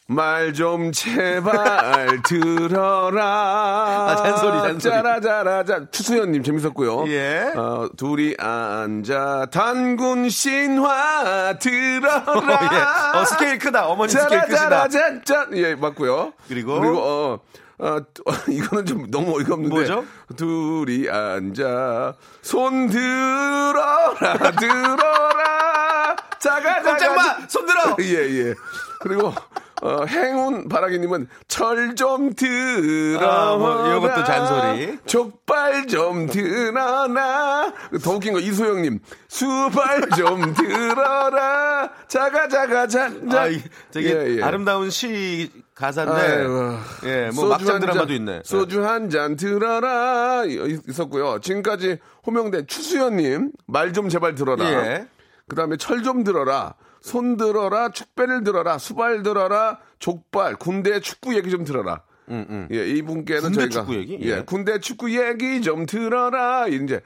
말 0.06 0.52
좀 0.52 0.92
제발 0.92 2.20
들어라. 2.28 3.24
아, 3.24 4.16
잔소리, 4.16 4.52
잔소리. 4.60 4.92
짜라짜라짜. 4.92 5.90
추수연님 5.90 6.42
재밌었고요. 6.42 7.08
예. 7.08 7.50
어, 7.56 7.88
둘이 7.96 8.34
앉아. 8.38 9.46
단군 9.50 10.28
신화 10.28 11.58
들어라. 11.58 13.14
예. 13.14 13.18
어, 13.18 13.24
스케일 13.24 13.58
크다. 13.58 13.86
어머니 13.86 14.12
스케일 14.12 14.42
크시다. 14.42 14.88
짜라짜라짠. 14.88 15.56
예, 15.56 15.74
맞고요. 15.74 16.34
그리고? 16.48 16.80
그리고 16.80 16.98
어, 17.00 17.40
어, 17.78 17.98
또, 18.12 18.22
이거는 18.52 18.84
좀 18.84 19.10
너무 19.10 19.36
어이가 19.38 19.54
없는데. 19.54 19.74
뭐죠? 19.74 20.04
둘이 20.36 21.08
앉아 21.08 22.14
손 22.42 22.88
들어라 22.88 24.14
들어라 24.60 26.16
자가 26.38 26.82
자가! 26.98 27.38
손 27.48 27.64
들어! 27.66 27.96
예, 28.00 28.48
예. 28.48 28.54
그리고 29.00 29.34
어, 29.84 30.04
행운 30.06 30.66
바라기님은 30.68 31.28
철 31.46 31.94
좀 31.94 32.32
들어. 32.34 33.20
아, 33.20 33.56
뭐 33.56 33.86
이런 33.86 34.00
것도 34.00 34.24
잔소리. 34.24 34.98
족발 35.04 35.86
좀 35.86 36.26
들어라. 36.26 37.70
더 38.02 38.10
웃긴 38.12 38.32
거 38.32 38.40
이소영님 38.40 39.00
수발 39.28 40.08
좀 40.16 40.54
들어라. 40.56 41.90
자가 42.08 42.48
자가 42.48 42.86
잔자. 42.86 43.42
아, 43.42 43.46
이- 43.48 43.62
되게 43.92 44.08
예, 44.10 44.36
예. 44.38 44.42
아름다운 44.42 44.88
시 44.88 45.50
가사인데. 45.74 46.14
아이고. 46.16 46.76
예, 47.04 47.24
뭐 47.34 47.44
소주 47.44 47.48
막장 47.48 47.74
한 47.74 47.80
드라마도 47.82 48.06
잔, 48.06 48.16
있네. 48.16 48.40
소주 48.44 48.86
한 48.86 49.10
잔 49.10 49.36
들어라 49.36 50.44
있- 50.46 50.88
있었고요. 50.88 51.40
지금까지 51.40 51.98
호명된 52.26 52.66
추수연님 52.66 53.50
말 53.66 53.92
좀 53.92 54.08
제발 54.08 54.34
들어라. 54.34 54.64
예. 54.64 55.06
그 55.48 55.56
다음에 55.56 55.76
철 55.76 56.02
좀 56.02 56.24
들어라. 56.24 56.74
손 57.00 57.36
들어라, 57.36 57.90
축배를 57.90 58.44
들어라, 58.44 58.78
수발 58.78 59.22
들어라, 59.22 59.78
족발, 59.98 60.56
군대 60.56 61.00
축구 61.00 61.34
얘기 61.36 61.50
좀 61.50 61.64
들어라. 61.64 62.02
예, 62.72 62.86
이분께는 62.88 63.42
군대 63.42 63.68
저희가 63.68 63.80
축구 63.80 63.94
얘기? 63.96 64.18
예, 64.22 64.38
예. 64.38 64.42
군대 64.42 64.80
축구 64.80 65.10
얘기 65.10 65.60
좀 65.60 65.84
들어라. 65.84 66.66
이제 66.68 67.02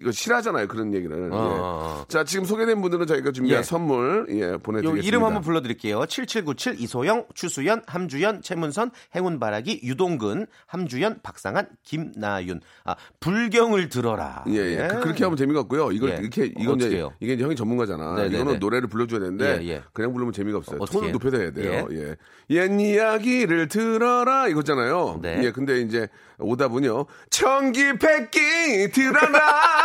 이거 0.00 0.10
싫어하잖아요 0.10 0.66
그런 0.68 0.92
얘기를. 0.94 1.30
어. 1.32 2.00
예. 2.04 2.12
자 2.12 2.24
지금 2.24 2.44
소개된 2.44 2.80
분들은 2.82 3.06
저희가 3.06 3.32
준비한 3.32 3.60
예. 3.60 3.62
선물 3.62 4.26
예요 4.30 4.58
보내드리겠습니다. 4.58 5.06
이름 5.06 5.24
한번 5.24 5.42
불러드릴게요. 5.42 6.04
7797 6.06 6.80
이소영, 6.80 7.26
추수연, 7.34 7.82
함주연, 7.86 8.42
최문선, 8.42 8.90
행운바라기, 9.14 9.80
유동근, 9.84 10.46
함주연, 10.66 11.20
박상한, 11.22 11.68
김나윤. 11.84 12.60
아 12.84 12.96
불경을 13.20 13.88
들어라. 13.88 14.44
예, 14.48 14.54
예. 14.56 14.88
그- 14.88 15.00
그렇게 15.00 15.24
하면 15.24 15.36
재미가 15.36 15.60
없고요. 15.60 15.92
이걸 15.92 16.10
예. 16.10 16.16
이렇게 16.20 16.46
이건 16.58 16.76
이제 16.80 16.96
해요? 16.96 17.12
이게 17.20 17.34
이제 17.34 17.44
형이 17.44 17.56
전문가잖아. 17.56 18.14
네네네. 18.16 18.34
이거는 18.36 18.58
노래를 18.58 18.88
불러줘야 18.88 19.20
되는데 19.20 19.60
예, 19.62 19.68
예. 19.68 19.82
그냥 19.92 20.12
부르면 20.12 20.32
재미가 20.32 20.58
없어요. 20.58 20.78
어떻게 20.80 20.98
톤을? 20.98 21.12
높여서 21.12 21.36
해야 21.38 21.50
돼요. 21.50 21.88
예. 21.92 22.16
옛 22.50 22.70
이야기를 22.80 23.68
들어라 23.68 24.48
이거잖아요. 24.48 25.20
네. 25.22 25.40
예, 25.44 25.50
근데 25.52 25.80
이제 25.80 26.08
오답은요. 26.38 27.06
청기 27.30 27.96
백기 27.98 28.90
들어라. 28.92 29.83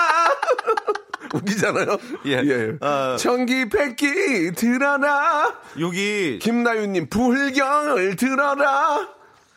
웃기잖아요. 1.33 1.97
예. 2.25 2.77
어. 2.85 3.15
청기백기 3.17 4.51
들어라. 4.55 5.53
여기 5.79 6.39
김나윤님 6.41 7.09
불경을 7.09 8.15
들어라. 8.15 9.07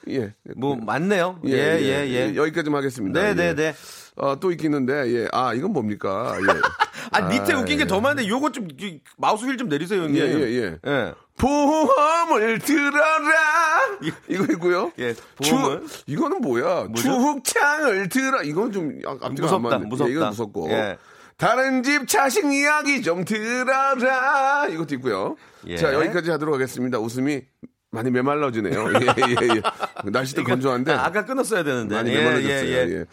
예. 0.09 0.35
뭐 0.57 0.77
맞네요. 0.77 1.41
예, 1.47 1.53
예, 1.81 2.09
예. 2.11 2.35
여기까지만 2.37 2.79
하겠습니다. 2.79 3.21
네, 3.21 3.29
예. 3.31 3.35
네, 3.35 3.55
네. 3.55 3.75
어, 4.17 4.39
또 4.39 4.51
있겠는데, 4.51 4.93
예. 5.15 5.29
아, 5.33 5.55
이건 5.55 5.73
뭡니까? 5.73 6.37
예. 6.41 6.47
아 7.13 7.21
밑에 7.29 7.53
아, 7.55 7.59
웃긴 7.59 7.79
게 7.79 7.85
더 7.87 8.01
많은데 8.01 8.27
요거 8.29 8.53
좀 8.53 8.69
이- 8.81 9.01
마우스 9.19 9.45
휠 9.45 9.57
좀 9.59 9.69
내리세요 9.69 10.03
형님. 10.03 10.17
예, 10.23 10.27
예, 10.33 10.43
예. 10.63 10.79
예. 10.87 11.13
보험을 11.39 12.59
들어라. 12.61 13.99
이거 14.29 14.45
있고요. 14.53 14.93
예, 14.99 15.15
보험을. 15.37 15.87
추, 15.87 16.03
이거는 16.07 16.41
뭐야? 16.41 16.85
뭐죠? 16.85 17.03
추흑창을 17.03 18.09
들어. 18.09 18.43
이건 18.43 18.71
좀 18.73 18.99
아, 19.07 19.11
앞뒤가 19.13 19.27
안 19.27 19.35
무섭다, 19.35 19.59
맞네. 19.79 19.87
무섭다. 19.87 20.11
예, 20.11 20.15
이건 20.15 20.29
무섭고. 20.29 20.71
예. 20.71 20.99
다른 21.43 21.83
집 21.83 22.07
자식 22.07 22.45
이야기 22.45 23.03
좀 23.03 23.25
들어라. 23.25 24.69
이것도 24.69 24.95
있고요. 24.95 25.35
예. 25.67 25.77
자, 25.77 25.93
여기까지 25.93 26.31
하도록 26.31 26.55
하겠습니다. 26.55 27.01
웃음이 27.01 27.43
많이 27.91 28.13
메말라지네요. 28.13 28.93
예, 28.95 29.07
예, 29.29 29.57
예. 29.57 29.63
날씨도 30.09 30.45
건조한데. 30.45 30.93
아, 30.93 31.07
아까 31.07 31.25
끊었어야 31.25 31.65
되는데. 31.65 31.97
많이 31.97 32.13
예, 32.13 32.19
메말라졌어요. 32.19 32.69
예, 32.69 32.87
예. 32.87 33.01
예. 33.01 33.05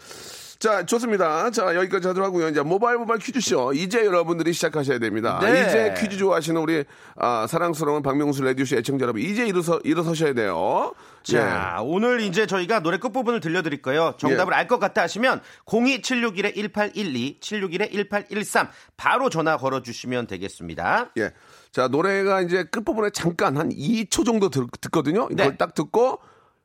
자, 0.60 0.84
좋습니다. 0.84 1.50
자, 1.50 1.74
여기까지 1.74 2.08
하도록 2.08 2.26
하고요. 2.26 2.48
이제 2.50 2.60
모바일 2.60 2.98
모바일 2.98 3.18
퀴즈쇼. 3.18 3.72
이제 3.72 4.04
여러분들이 4.04 4.52
시작하셔야 4.52 4.98
됩니다. 4.98 5.38
네. 5.40 5.62
이제 5.66 5.94
퀴즈 5.98 6.18
좋아하시는 6.18 6.60
우리 6.60 6.84
아, 7.16 7.46
사랑스러운 7.48 8.02
박명수 8.02 8.44
라디오쇼 8.44 8.76
애청자 8.76 9.04
여러분. 9.04 9.22
이제 9.22 9.46
일어서, 9.46 9.80
일어서셔야 9.84 10.34
돼요. 10.34 10.92
자, 11.22 11.78
오늘 11.82 12.20
이제 12.20 12.46
저희가 12.46 12.80
노래 12.80 12.98
끝부분을 12.98 13.40
들려드릴 13.40 13.80
거예요. 13.80 14.16
정답을 14.18 14.52
예. 14.52 14.58
알것 14.58 14.78
같다 14.78 15.00
하시면 15.00 15.40
02761-1812, 15.64 17.40
761-1813 17.40 18.68
바로 18.98 19.30
전화 19.30 19.56
걸어주시면 19.56 20.26
되겠습니다. 20.26 21.12
예. 21.16 21.22
예. 21.22 21.32
자, 21.72 21.88
노래가 21.88 22.42
이제 22.42 22.64
끝부분에 22.64 23.08
잠깐 23.14 23.56
한 23.56 23.70
2초 23.70 24.26
정도 24.26 24.50
듣, 24.50 24.66
듣거든요. 24.82 25.26
이걸 25.30 25.52
네. 25.52 25.56
딱 25.56 25.72
듣고 25.72 26.18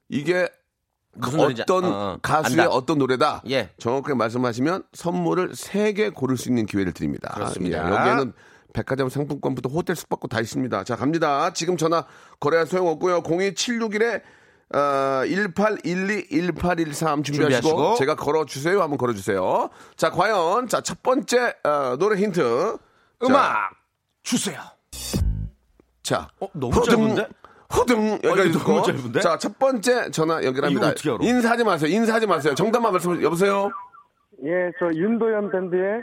이게 0.09 0.49
어떤 1.21 1.83
어, 1.85 1.87
어, 1.89 2.17
가수의 2.21 2.61
안다. 2.61 2.73
어떤 2.75 2.97
노래다. 2.97 3.41
예. 3.49 3.69
정확하게 3.77 4.13
말씀하시면 4.15 4.83
선물을 4.93 5.51
3개 5.51 6.13
고를 6.13 6.37
수 6.37 6.49
있는 6.49 6.65
기회를 6.65 6.93
드립니다. 6.93 7.31
그렇습니다. 7.33 7.77
예, 7.87 7.91
여기에는 7.91 8.33
백화점 8.73 9.07
상품권부터 9.09 9.69
호텔 9.69 9.95
숙박권 9.95 10.29
다 10.29 10.41
있습니다. 10.41 10.83
자, 10.83 10.95
갑니다. 10.95 11.51
지금 11.53 11.77
전화 11.77 12.05
거래할 12.39 12.67
소용없고요. 12.67 13.23
02761에 13.23 14.21
어, 14.73 15.23
1812, 15.25 16.27
1813 16.29 17.23
준비하시고, 17.23 17.61
준비하시고. 17.61 17.95
제가 17.97 18.15
걸어주세요. 18.15 18.81
한번 18.81 18.97
걸어주세요. 18.97 19.69
자, 19.95 20.09
과연 20.09 20.67
자 20.67 20.81
첫 20.81 21.01
번째 21.03 21.53
어, 21.63 21.95
노래 21.97 22.19
힌트. 22.19 22.77
음악 23.23 23.69
주세요. 24.23 24.59
자, 26.03 26.27
어, 26.39 26.47
너무 26.53 26.83
짧은데? 26.83 27.27
허등 27.75 28.19
여기까지 28.23 28.51
듣고. 28.51 28.71
너무 28.73 28.83
짧은데? 28.85 29.19
자, 29.21 29.37
첫 29.37 29.57
번째 29.57 30.11
전화 30.11 30.43
연결합니다. 30.43 30.81
이거 30.81 30.87
어떻게 30.91 31.09
알아? 31.09 31.17
인사하지 31.21 31.63
마세요. 31.63 31.89
인사하지 31.95 32.27
마세요. 32.27 32.53
정답만 32.55 32.91
말씀 32.91 33.21
여보세요. 33.23 33.69
예, 34.43 34.71
저 34.79 34.87
윤도현 34.93 35.51
밴드의 35.51 36.01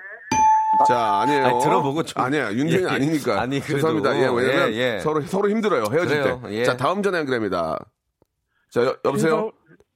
자, 0.88 1.20
아니에요. 1.22 1.44
아니, 1.46 1.60
들어보고 1.60 2.02
좀- 2.02 2.22
아니야. 2.22 2.50
윤정이 2.52 2.82
예, 2.84 2.86
예. 2.88 2.94
아니니까. 2.94 3.40
아니, 3.40 3.60
그래도. 3.60 3.74
죄송합니다. 3.76 4.16
예, 4.16 4.26
왜냐면 4.34 4.72
예, 4.72 4.94
예. 4.96 5.00
서로 5.00 5.20
서로 5.22 5.48
힘들어요. 5.50 5.84
헤어질 5.92 6.22
그래요, 6.22 6.40
때. 6.44 6.52
예. 6.54 6.64
자, 6.64 6.76
다음 6.76 7.02
전화 7.02 7.18
연결합니다. 7.18 7.78
자, 8.70 8.82
여, 8.82 8.96
여보세요. 9.04 9.50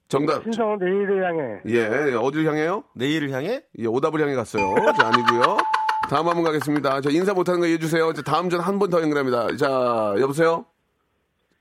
정답. 0.09 0.43
신성 0.45 0.79
내일을 0.79 1.25
향해 1.27 1.61
예, 1.67 2.15
어디를 2.15 2.47
향해요? 2.47 2.85
내일을 2.95 3.31
향해? 3.33 3.63
예, 3.79 3.87
오답을 3.87 4.21
향해 4.21 4.35
갔어요. 4.35 4.73
자, 5.01 5.09
아니고요. 5.09 5.57
다음 6.09 6.29
한 6.29 6.35
번 6.37 6.45
가겠습니다. 6.45 7.01
저 7.01 7.11
인사 7.11 7.33
못하는 7.35 7.59
거 7.59 7.67
이해해 7.67 7.79
주세요. 7.81 8.13
자, 8.13 8.23
다음 8.23 8.49
전 8.49 8.61
한 8.61 8.79
번 8.79 8.91
더 8.91 9.01
연결합니다. 9.03 9.57
자, 9.57 10.15
여보세요. 10.21 10.67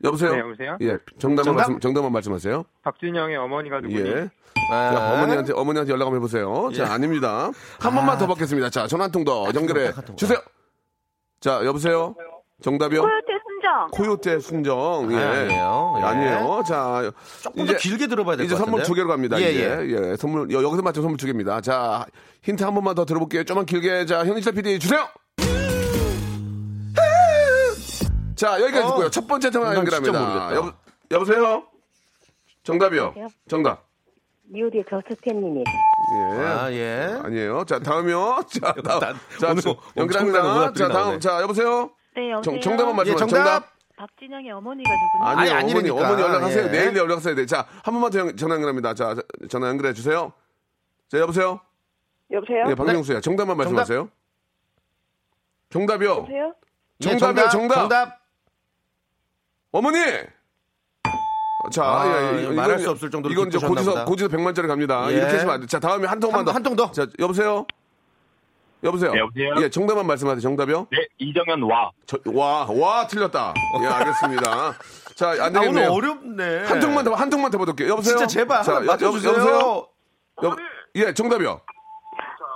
여보세요. 0.07 0.31
네, 0.33 0.39
여보세요? 0.39 0.77
예, 0.81 0.97
정답만 1.19 1.43
정답? 1.43 1.57
말씀, 1.61 1.79
정답만 1.79 2.11
말씀하세요. 2.11 2.63
박준영의 2.83 3.35
어머니가 3.37 3.81
누구니? 3.81 3.99
예. 4.09 4.29
아, 4.71 4.91
자, 4.93 5.13
어머니한테 5.13 5.53
어머니한테 5.53 5.91
연락 5.93 6.05
한번 6.05 6.17
해보세요. 6.19 6.69
자, 6.75 6.83
예. 6.83 6.87
아닙니다. 6.87 7.51
한 7.79 7.93
번만 7.93 8.17
더 8.17 8.25
받겠습니다. 8.27 8.69
자, 8.69 8.87
전화 8.87 9.03
한 9.05 9.11
통 9.11 9.23
더 9.25 9.45
연결해 9.53 9.91
카톡. 9.91 10.17
주세요. 10.17 10.39
자, 11.39 11.63
여보세요. 11.65 12.15
정답이요? 12.61 13.01
코요태 13.01 13.27
순정. 13.45 13.87
코요태 13.91 14.39
순정. 14.39 15.09
예. 15.11 15.17
아, 15.17 15.29
아니에요. 15.31 15.93
예. 15.99 16.03
아니에요. 16.03 16.63
자, 16.65 17.11
조금 17.43 17.65
더 17.65 17.75
길게 17.75 18.07
들어봐야 18.07 18.37
될 18.37 18.45
이제 18.45 18.55
것 18.55 18.59
같은데. 18.59 18.71
선물 18.71 18.83
두 18.83 18.93
개로 18.93 19.07
갑니다. 19.09 19.39
예, 19.41 19.51
이제. 19.51 19.87
예. 20.11 20.15
선물 20.15 20.49
여, 20.51 20.63
여기서 20.63 20.81
맞춰 20.81 21.01
선물 21.01 21.17
두 21.17 21.25
개입니다. 21.25 21.59
자, 21.61 22.05
힌트 22.43 22.63
한 22.63 22.73
번만 22.73 22.95
더 22.95 23.05
들어볼게요. 23.05 23.43
좀만 23.43 23.65
길게. 23.65 24.05
자, 24.05 24.25
현지철 24.25 24.53
PD 24.53 24.79
주세요. 24.79 25.05
자, 28.35 28.59
여기까지 28.61 28.83
어. 28.83 28.87
듣고요. 28.89 29.09
첫 29.09 29.27
번째 29.27 29.49
전화 29.49 29.73
연결합니다. 29.75 30.55
여보, 30.55 30.71
여보세요? 31.11 31.63
정답이요. 32.63 33.01
여보세요? 33.03 33.27
정답. 33.47 33.85
미우디 34.47 34.83
저스팬님이. 34.89 35.63
예. 35.63 36.43
아, 36.43 36.71
예. 36.71 37.19
아니에요. 37.23 37.65
자, 37.65 37.79
다음이요. 37.79 38.41
자, 38.61 38.73
다음. 38.73 38.99
난 38.99 39.15
자, 39.39 39.49
오늘 39.49 39.63
연결합니다. 39.97 40.73
자, 40.73 40.87
다음. 40.87 40.93
나오네. 40.93 41.19
자, 41.19 41.41
여보세요? 41.41 41.91
네, 42.15 42.31
여보세요. 42.31 42.41
정, 42.41 42.61
정답만 42.61 42.93
예, 43.07 43.11
말씀하세요. 43.11 43.27
정답. 43.27 43.75
박진영의 43.97 44.51
어머니가 44.51 44.89
누구니? 44.91 45.23
아니요, 45.23 45.39
아니, 45.39 45.71
어머니, 45.71 45.89
아니라니까. 45.89 46.07
어머니 46.07 46.21
연락하세요. 46.21 46.65
예. 46.65 46.69
내일 46.69 46.95
연락하셔야 46.97 47.33
돼. 47.35 47.45
자, 47.45 47.65
한 47.83 47.93
번만 47.93 48.11
더 48.11 48.19
연- 48.19 48.35
전화 48.37 48.55
연결합니다. 48.55 48.93
자, 48.93 49.15
자, 49.15 49.21
전화 49.49 49.69
연결해 49.69 49.93
주세요. 49.93 50.33
자, 51.09 51.17
여보세요? 51.19 51.61
여보세요? 52.31 52.65
예, 52.69 52.75
박명수야. 52.75 53.21
정답만 53.21 53.55
말씀하세요. 53.57 54.09
정답이요. 55.69 56.09
여보세요? 56.11 56.53
예, 57.03 57.07
정답이요, 57.17 57.49
정답. 57.49 57.75
정답. 57.75 58.24
어머니! 59.75 59.97
자, 61.69 61.83
아, 61.83 62.07
예, 62.07 62.45
예, 62.45 62.49
말할 62.49 62.79
수 62.79 62.91
없을 62.91 63.11
정도로 63.11 63.33
이건 63.33 63.49
이제 63.49 63.57
고지서, 63.57 63.91
보다. 63.91 64.05
고지서 64.05 64.29
100만짜리 64.29 64.67
갑니다. 64.67 65.05
예. 65.11 65.15
이렇게 65.17 65.33
하시면 65.33 65.53
안 65.55 65.59
돼. 65.61 65.67
자, 65.67 65.79
다음에 65.81 66.07
한 66.07 66.17
통만 66.21 66.39
한- 66.39 66.45
더. 66.45 66.51
한 66.53 66.63
통 66.63 66.75
더. 66.77 66.91
자, 66.91 67.05
여보세요? 67.19 67.65
여보세요? 68.83 69.11
네, 69.11 69.19
여보세요? 69.19 69.53
예, 69.57 69.69
정답만 69.69 70.07
말씀하세요. 70.07 70.39
정답이요? 70.39 70.87
네, 70.91 70.97
이정현 71.17 71.63
와. 71.63 71.91
저, 72.05 72.17
와, 72.27 72.65
와, 72.69 73.05
틀렸다. 73.07 73.53
예, 73.81 73.85
알겠습니다. 73.87 74.75
자, 75.15 75.29
안 75.31 75.39
아, 75.57 75.59
오늘 75.59 75.61
되겠네요. 75.73 75.91
어렵네. 75.91 76.63
한 76.67 76.79
통만 76.79 77.03
더, 77.03 77.13
한 77.13 77.29
통만 77.29 77.51
더 77.51 77.57
받을게요. 77.57 77.89
여보세요? 77.89 78.15
진짜 78.17 78.27
제발 78.27 78.63
자, 78.63 78.75
하나 78.75 78.85
여- 78.85 78.91
맞춰 78.91 79.11
주세요. 79.11 79.31
여보세요? 79.33 79.87
여, 80.43 80.55
예, 80.95 81.13
정답이요. 81.13 81.59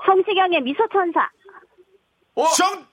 성시경의 0.06 0.62
미소 0.62 0.84
천사. 0.94 1.28
어? 2.36 2.46
정, 2.56 2.70
정- 2.76 2.86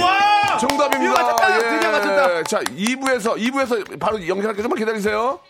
와! 0.00 0.58
정답입니다. 0.58 1.12
맞췄다. 1.12 1.56
예. 1.56 1.76
드디어 1.76 1.90
맞췄다. 1.92 2.42
자, 2.44 2.60
2부에서, 2.60 3.36
2부에서 3.36 3.98
바로 3.98 4.16
연결할게요. 4.26 4.62
좀만 4.62 4.78
기다리세요. 4.78 5.40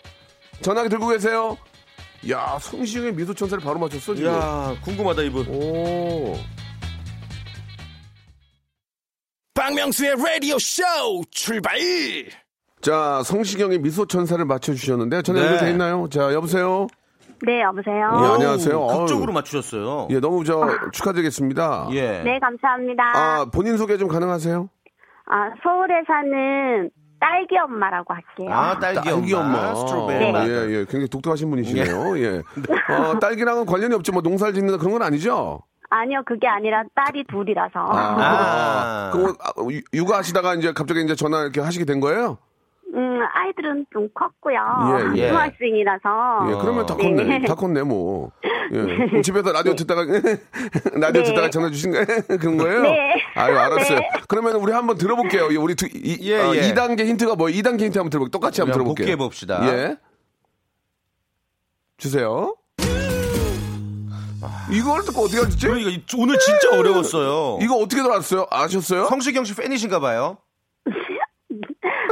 전화기 0.62 0.88
들고 0.88 1.08
계세요. 1.08 1.56
야, 2.30 2.56
성시경의 2.60 3.14
미소 3.14 3.34
천사를 3.34 3.62
바로 3.62 3.78
맞췄어, 3.80 4.14
지금. 4.14 4.30
이야, 4.30 4.76
궁금하다, 4.84 5.22
이분. 5.22 5.46
오. 5.48 6.38
박명수의 9.54 10.14
라디오 10.16 10.58
쇼 10.58 10.82
출발! 11.30 11.78
자, 12.80 13.22
성시경의 13.24 13.78
미소 13.78 14.06
천사를 14.06 14.44
맞춰 14.44 14.72
주셨는데, 14.74 15.22
전화 15.22 15.40
네. 15.40 15.46
연결돼 15.46 15.70
있나요? 15.72 16.08
자, 16.10 16.32
여보세요? 16.32 16.86
네, 17.44 17.62
여보세요? 17.62 17.96
예, 17.96 18.34
안녕하세요. 18.34 18.80
오, 18.80 18.98
극적으로. 19.00 19.32
맞추셨어요. 19.32 20.06
예, 20.10 20.20
너무 20.20 20.44
저 20.44 20.64
축하드리겠습니다. 20.92 21.88
예. 21.92 22.22
네, 22.22 22.38
감사합니다. 22.38 23.02
아, 23.16 23.46
본인 23.52 23.76
소개 23.76 23.96
좀 23.98 24.08
가능하세요? 24.08 24.68
아, 25.26 25.50
서울에 25.62 26.02
사는 26.06 26.90
딸기 27.18 27.56
엄마라고 27.58 28.14
할게요. 28.14 28.48
아, 28.52 28.78
딸기, 28.78 29.00
딸기 29.08 29.34
엄마. 29.34 29.58
엄마. 29.70 29.74
스트로베리. 29.74 30.18
네. 30.24 30.32
맛. 30.32 30.46
예, 30.48 30.52
예. 30.70 30.76
굉장히 30.84 31.08
독특하신 31.08 31.50
분이시네요. 31.50 32.18
예. 32.18 32.42
어, 32.94 33.18
딸기랑은 33.18 33.66
관련이 33.66 33.94
없죠. 33.96 34.12
뭐 34.12 34.22
농사를 34.22 34.54
짓는 34.54 34.78
그런 34.78 34.92
건 34.92 35.02
아니죠? 35.02 35.62
아니요, 35.90 36.22
그게 36.24 36.46
아니라 36.48 36.82
딸이 36.94 37.24
둘이라서. 37.28 37.70
아. 37.74 39.10
아, 39.12 39.12
유- 39.70 39.82
육아하시다가 39.92 40.54
이제 40.54 40.72
갑자기 40.72 41.02
이제 41.02 41.14
전화 41.14 41.42
이렇게 41.42 41.60
하시게 41.60 41.84
된 41.84 42.00
거예요? 42.00 42.38
음, 42.94 43.20
아이들은 43.34 43.86
좀 43.92 44.08
컸고요. 44.12 45.14
예, 45.16 45.22
예. 45.22 45.28
중학생이라서. 45.28 46.46
예, 46.50 46.54
그러면 46.60 46.84
다 46.84 46.94
네. 46.96 47.02
컸네. 47.02 47.40
다 47.48 47.54
컸네, 47.54 47.82
뭐. 47.84 48.30
예. 48.72 48.76
그럼 49.06 49.22
집에서 49.22 49.50
라디오 49.50 49.74
듣다가, 49.74 50.02
라디오 51.00 51.22
네. 51.22 51.28
듣다가 51.28 51.48
전화 51.48 51.70
주신 51.70 51.92
거, 51.92 52.04
그런 52.36 52.58
거예요? 52.58 52.82
네. 52.82 53.14
아유, 53.34 53.56
알았어요. 53.58 53.98
네. 53.98 54.10
그러면 54.28 54.56
우리 54.56 54.72
한번 54.72 54.98
들어볼게요. 54.98 55.50
이 55.50 55.56
우리 55.56 55.74
두, 55.74 55.86
이, 55.86 56.18
예, 56.20 56.38
어, 56.40 56.54
예. 56.54 56.60
2단계 56.72 57.06
힌트가 57.06 57.34
뭐, 57.34 57.46
2단계 57.48 57.80
힌트 57.84 57.98
한번 57.98 58.10
들어볼게요. 58.10 58.30
똑같이 58.30 58.60
한번 58.60 58.74
들어볼게요. 58.74 59.04
복귀해 59.06 59.16
봅시다. 59.16 59.60
예. 59.72 59.96
주세요. 61.96 62.54
이걸 64.70 65.02
듣고 65.02 65.22
어떻게 65.22 65.38
하지? 65.38 65.56
그러니까 65.66 65.90
이- 65.90 66.02
오늘 66.18 66.36
진짜 66.38 66.76
어려웠어요. 66.76 67.58
이거 67.62 67.76
어떻게 67.76 68.02
들어왔어요? 68.02 68.46
아셨어요? 68.50 69.06
성시경 69.06 69.44
씨 69.44 69.54
팬이신가 69.54 70.00
봐요. 70.00 70.38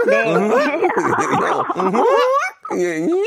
네. 0.06 0.34
예, 2.78 2.98
이? 2.98 3.24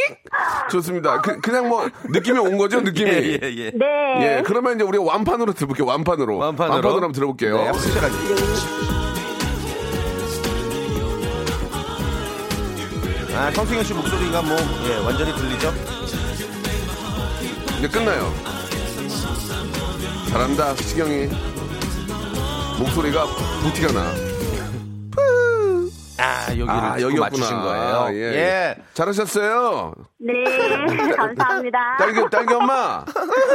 좋습니다. 0.71 1.21
그, 1.21 1.39
그냥 1.41 1.67
뭐, 1.67 1.87
느낌이 2.09 2.39
온 2.39 2.57
거죠, 2.57 2.79
느낌이? 2.81 3.09
예, 3.09 3.13
예, 3.15 3.39
예. 3.43 3.71
네. 3.71 4.21
예, 4.21 4.43
그러면 4.45 4.75
이제 4.75 4.83
우리 4.83 4.97
완판으로 4.97 5.53
들어볼게요. 5.53 5.85
완판으로. 5.87 6.37
완판으로. 6.37 6.91
한번 6.93 7.11
들어볼게요. 7.11 7.57
네. 7.57 7.71
아, 13.35 13.51
성시경 13.51 13.83
씨 13.83 13.93
목소리가 13.93 14.41
뭐, 14.43 14.55
예, 14.87 14.95
완전히 15.03 15.33
들리죠? 15.35 15.73
이제 17.79 17.87
끝나요. 17.87 18.31
잘한다, 20.29 20.75
시경이. 20.75 21.27
목소리가 22.79 23.25
부티가 23.61 23.91
나. 23.91 24.32
아, 26.43 26.51
여기를 26.51 26.69
아, 26.69 26.91
여기였구나. 26.93 27.19
맞추신 27.21 27.61
거예요. 27.61 27.95
아, 27.95 28.13
예. 28.13 28.17
예. 28.17 28.75
잘하셨어요. 28.93 29.93
네, 30.19 30.33
감사합니다. 31.15 31.97
딸기, 31.97 32.21
딸기 32.31 32.53
엄마. 32.53 33.03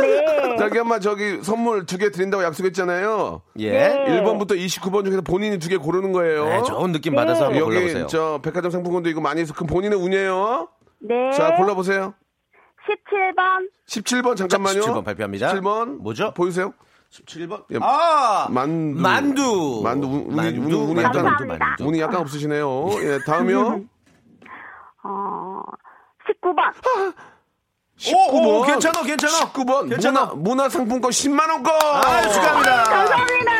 네. 0.02 0.56
딸기 0.56 0.78
엄마 0.78 0.98
저기 0.98 1.42
선물 1.42 1.86
두 1.86 1.98
개 1.98 2.10
드린다고 2.10 2.42
약속했잖아요. 2.44 3.42
예. 3.58 3.70
네. 3.72 4.04
1번부터 4.22 4.52
29번 4.52 5.04
중에서 5.04 5.22
본인이 5.22 5.58
두 5.58 5.68
개 5.68 5.76
고르는 5.76 6.12
거예요. 6.12 6.44
네, 6.48 6.62
좋은 6.62 6.92
느낌 6.92 7.14
받아서 7.14 7.46
한번 7.46 7.60
여기 7.60 7.74
골라보세요. 7.74 8.06
저 8.06 8.40
백화점 8.42 8.70
상품권도 8.70 9.08
있고 9.10 9.20
많이 9.20 9.42
있어. 9.42 9.52
그럼 9.54 9.66
본인의 9.66 9.98
운이에요. 9.98 10.68
네. 11.00 11.30
자, 11.32 11.54
골라보세요. 11.56 12.14
17번. 12.88 13.68
17번 13.86 14.36
잠깐만요. 14.36 14.80
17번 14.80 15.04
발표합니다. 15.04 15.52
17번. 15.52 15.98
뭐죠? 15.98 16.32
보이세요? 16.34 16.72
17번. 17.12 17.64
예, 17.72 17.78
아! 17.80 18.46
만두. 18.50 19.00
만두. 19.00 19.80
만두. 19.82 20.06
운- 20.06 20.26
운이, 20.26 20.34
만두, 20.36 20.60
운이, 20.60 20.74
운이 20.92 21.02
약간. 21.02 21.36
운이 21.80 22.00
약간 22.00 22.20
없으시네요. 22.20 22.90
예, 23.02 23.18
다음이요. 23.26 23.80
어, 25.04 25.60
19번. 26.42 27.14
19번. 27.98 28.44
오, 28.44 28.58
오, 28.60 28.62
괜찮아, 28.62 29.02
괜찮아. 29.02 29.32
19번. 29.52 29.88
괜찮아. 29.88 30.26
문화, 30.26 30.34
문화상품권 30.34 31.10
10만원권. 31.10 31.68
아, 31.70 32.28
축하합니다. 32.28 32.82
감사합니다. 32.84 33.52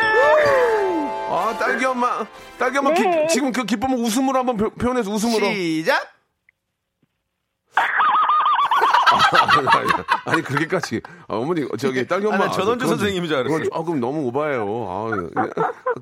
아, 1.31 1.55
딸기 1.59 1.85
엄마. 1.85 2.25
딸기 2.57 2.77
엄마 2.77 2.91
네. 2.93 3.27
기- 3.27 3.33
지금 3.33 3.51
그 3.51 3.63
기쁨을 3.65 3.97
웃음으로 3.97 4.39
한번 4.39 4.57
표- 4.57 4.69
표현해서 4.69 5.11
웃음으로. 5.11 5.45
시작. 5.47 6.01
아 10.25 10.35
니 10.35 10.41
그렇게까지 10.43 11.01
아, 11.27 11.35
어머니 11.35 11.67
저기 11.77 12.05
딸기 12.07 12.25
엄마 12.27 12.35
아, 12.37 12.47
나 12.47 12.51
전원주 12.51 12.85
그건- 12.85 12.97
선생님인 12.97 13.27
줄 13.29 13.37
알았어요. 13.37 13.57
그건 13.63 13.69
조금 13.73 13.99
너무 13.99 14.27
오바예요. 14.27 14.65
아, 14.89 15.09
예. 15.45 15.49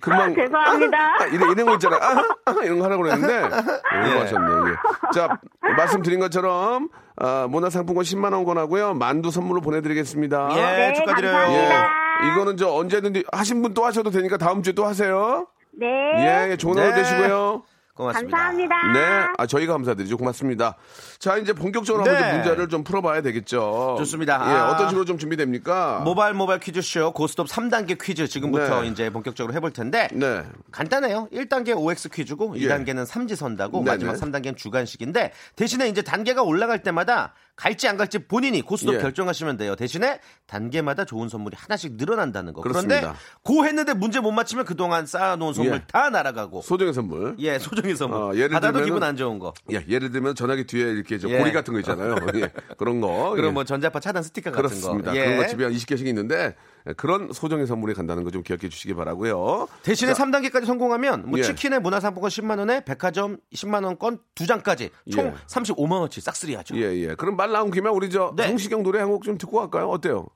금방 0.02 0.36
죄송합니다. 0.36 0.98
아, 1.22 1.26
이런, 1.26 1.52
이런 1.52 1.66
거 1.66 1.74
있잖아요. 1.74 2.00
아, 2.02 2.24
아, 2.46 2.56
이런 2.64 2.80
거 2.80 2.86
하라고 2.86 3.04
그랬는데 3.04 3.38
오버하셨네. 3.48 4.72
예. 4.72 4.76
자 5.14 5.30
말씀드린 5.78 6.20
것처럼 6.20 6.90
아, 7.18 7.48
문화상품권 7.50 8.04
10만 8.04 8.34
원권 8.34 8.58
하고요. 8.58 8.94
만두 8.94 9.32
선물로 9.32 9.62
보내드리겠습니다. 9.62 10.50
예, 10.52 10.56
네, 10.62 10.94
축하드려요. 10.94 11.34
감사합니다. 11.34 11.90
예. 12.24 12.32
이거는 12.32 12.58
저 12.58 12.70
언제든지 12.74 13.24
하신 13.32 13.62
분 13.62 13.74
또 13.74 13.86
하셔도 13.86 14.10
되니까 14.10 14.38
다음 14.38 14.64
주에 14.64 14.74
또 14.74 14.86
하세요. 14.86 15.48
네. 15.80 15.86
예, 15.88 16.52
예, 16.52 16.58
좋은 16.58 16.78
하루 16.78 16.90
네. 16.90 16.96
되시고요. 16.96 17.64
고맙습니다. 17.98 18.38
감사합니다. 18.38 18.94
네, 18.94 19.28
아 19.38 19.46
저희가 19.48 19.74
감사드리죠. 19.74 20.18
고맙습니다. 20.18 20.76
자, 21.20 21.38
이제 21.38 21.54
본격적으로 21.54 22.06
한번 22.06 22.22
네. 22.22 22.30
좀 22.30 22.38
문제를 22.38 22.70
좀 22.70 22.84
풀어봐야 22.84 23.22
되겠죠. 23.22 23.96
좋습니다. 23.98 24.34
예, 24.46 24.56
아. 24.56 24.70
어떤 24.70 24.90
식으로 24.90 25.04
좀 25.06 25.18
준비됩니까? 25.18 26.02
모바일 26.06 26.36
모바일 26.36 26.60
퀴즈쇼 26.60 27.12
고스톱 27.12 27.48
3단계 27.48 27.98
퀴즈 28.00 28.28
지금부터 28.28 28.82
네. 28.82 28.88
이제 28.90 29.10
본격적으로 29.10 29.54
해볼 29.56 29.72
텐데 29.74 30.08
네, 30.14 30.44
간단해요. 30.72 31.28
1단계 31.34 31.76
OX 31.76 32.10
퀴즈고 32.10 32.54
예. 32.60 32.68
2단계는 32.68 33.06
삼지선다고 33.06 33.84
네네. 33.84 33.92
마지막 33.92 34.14
3단계는 34.14 34.56
주간식인데 34.58 35.32
대신에 35.56 35.90
이제 35.90 36.02
단계가 36.04 36.44
올라갈 36.44 36.84
때마다 36.84 37.34
갈지 37.56 37.88
안 37.88 37.98
갈지 37.98 38.20
본인이 38.20 38.62
고스톱 38.62 38.96
예. 38.96 39.00
결정하시면 39.00 39.58
돼요. 39.58 39.76
대신에 39.76 40.20
단계마다 40.46 41.06
좋은 41.06 41.28
선물이 41.28 41.58
하나씩 41.60 41.94
늘어난다는 41.98 42.54
거. 42.54 42.62
그런데 42.62 43.00
그렇습니다. 43.02 43.20
고 43.42 43.66
했는데 43.66 43.94
문제 43.96 44.20
못 44.20 44.32
맞히면 44.32 44.66
그동안 44.66 45.08
쌓아놓은 45.08 45.54
선물 45.56 45.74
예. 45.74 45.84
다 45.88 46.12
날아가고 46.12 46.62
소정의 46.62 46.94
선물. 46.94 47.36
예 47.40 47.58
소정 47.58 47.87
의 47.90 47.96
선물 47.96 48.18
어, 48.20 48.36
예를 48.36 48.50
받아도 48.50 48.80
들면은- 48.80 48.86
기분 48.86 49.04
안 49.04 49.16
좋은 49.18 49.40
거. 49.40 49.54
예, 49.72 49.84
예를 49.88 50.12
들면 50.12 50.36
전화기 50.36 50.66
뒤에 50.66 50.84
이렇게 50.92 51.18
저 51.18 51.30
예. 51.30 51.38
고리 51.38 51.52
같은 51.52 51.74
거 51.74 51.80
있잖아요. 51.80 52.16
예, 52.36 52.52
그런 52.78 53.02
거. 53.02 53.32
그럼 53.32 53.48
예. 53.48 53.52
뭐 53.52 53.64
전자파 53.64 54.00
차단 54.00 54.24
스티커 54.24 54.52
같은 54.52 54.64
그렇습니다. 54.70 55.12
거. 55.12 55.18
예. 55.18 55.26
그런 55.26 55.38
거 55.38 55.48
집에 55.48 55.64
한 55.64 55.74
20개씩 55.74 56.06
있는데 56.08 56.56
예, 56.88 56.94
그런 56.94 57.32
소정의 57.34 57.68
선물이 57.68 57.94
간다는 57.94 58.24
거 58.24 58.32
좀 58.32 58.44
기억해 58.44 58.70
주시기 58.70 58.94
바라고요. 58.94 59.68
대신에 59.84 60.14
3단계까지 60.14 60.66
성공하면 60.66 61.30
뭐 61.30 61.40
예. 61.40 61.44
치킨에 61.44 61.80
문화상품권 61.80 62.30
10만 62.30 62.60
원에 62.60 62.84
백화점 62.86 63.38
10만 63.54 63.84
원권 63.86 64.20
두 64.36 64.46
장까지 64.46 64.90
총 65.12 65.26
예. 65.28 65.34
35만 65.48 65.92
원치 66.00 66.22
싹쓸이 66.22 66.56
하죠. 66.56 66.76
예, 66.78 66.94
예. 66.98 67.16
그럼 67.16 67.36
말 67.36 67.52
나온 67.52 67.72
김에 67.72 67.90
우리 67.90 68.10
저 68.10 68.34
네. 68.36 68.48
성시경 68.48 68.84
노래 68.84 69.00
한 69.00 69.10
곡 69.10 69.24
좀 69.24 69.38
듣고 69.38 69.58
갈까요? 69.60 69.90
어때요? 69.90 70.28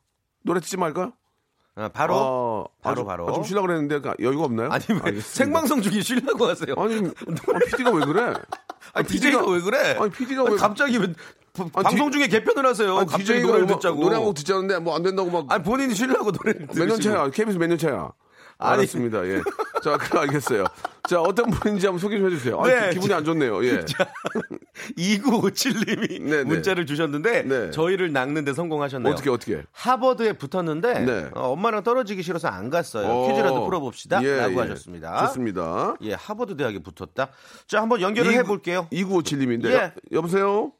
노래 0.43 0.59
듣지 0.59 0.77
말까요? 0.77 1.13
어, 1.75 1.87
바로 1.93 2.15
어, 2.15 2.50
바로 2.81 2.93
아, 2.93 2.95
좀- 2.95 3.05
바로. 3.05 3.29
아, 3.29 3.33
좀 3.33 3.43
쉬려고 3.43 3.67
그랬는데 3.67 3.99
그 4.01 4.13
여유가 4.19 4.45
없나요? 4.45 4.69
아니 4.71 4.83
왜 4.89 4.95
알겠습니다. 4.95 5.21
생방송 5.29 5.81
중에 5.81 6.01
쉬려고 6.01 6.47
하세요? 6.47 6.73
아니, 6.77 6.95
아, 7.53 7.59
PD가 7.67 7.91
왜 7.91 8.05
그래? 8.05 8.33
아니 8.93 9.07
DJ가 9.07 9.45
왜 9.49 9.61
그래? 9.61 9.97
아니, 9.99 10.09
PD가 10.11 10.43
왜 10.43 10.55
갑자기 10.57 10.97
왜 10.97 11.07
바- 11.53 11.63
아니, 11.75 11.83
방송 11.83 12.09
디- 12.11 12.17
중에 12.17 12.27
개편을 12.27 12.65
하세요? 12.65 12.97
아니, 12.97 13.05
갑자기 13.09 13.23
DJ가 13.25 13.47
노래를 13.47 13.65
음악- 13.67 13.75
듣자고. 13.79 14.01
노래 14.01 14.15
한 14.15 14.23
곡 14.25 14.33
듣자는데 14.35 14.79
뭐 14.79 14.95
안 14.95 15.03
된다고 15.03 15.29
막. 15.29 15.45
아니 15.49 15.63
본인이 15.63 15.93
쉬려고 15.95 16.31
노래를 16.31 16.67
몇 16.73 16.85
년. 16.87 16.99
차야? 16.99 17.29
KBS 17.29 17.57
몇 17.57 17.67
년 17.67 17.77
차야? 17.77 18.11
아니. 18.61 18.79
알았습니다. 18.79 19.25
예. 19.27 19.41
자, 19.83 19.97
그럼 19.97 20.23
알겠어요. 20.23 20.63
자, 21.09 21.19
어떤 21.21 21.49
분인지 21.49 21.85
한번 21.87 21.99
소개 21.99 22.17
좀 22.17 22.27
해주세요. 22.27 22.59
아, 22.61 22.67
네, 22.67 22.89
기- 22.89 22.95
기분이 22.95 23.13
안 23.13 23.23
좋네요. 23.25 23.63
예. 23.65 23.83
2957님이 24.97 26.21
네, 26.21 26.37
네. 26.37 26.43
문자를 26.43 26.85
주셨는데 26.85 27.43
네. 27.43 27.71
저희를 27.71 28.11
낚는데 28.13 28.53
성공하셨네요. 28.53 29.11
어떻게, 29.13 29.29
어떻게? 29.29 29.63
하버드에 29.71 30.33
붙었는데 30.33 30.99
네. 31.05 31.29
어, 31.35 31.49
엄마랑 31.51 31.83
떨어지기 31.83 32.21
싫어서 32.23 32.47
안 32.47 32.69
갔어요. 32.69 33.07
어. 33.07 33.27
퀴즈라도 33.27 33.65
풀어봅시다. 33.65 34.23
예, 34.23 34.37
라고 34.37 34.53
예. 34.53 34.57
하셨습니다. 34.59 35.25
좋습니다. 35.27 35.95
예, 36.01 36.13
하버드 36.13 36.55
대학에 36.55 36.79
붙었다. 36.79 37.29
자, 37.67 37.81
한번 37.81 38.01
연결을 38.01 38.33
해볼게요. 38.33 38.87
2957님인데. 38.91 39.65
예. 39.71 39.93
여 40.11 40.21
보세요? 40.21 40.71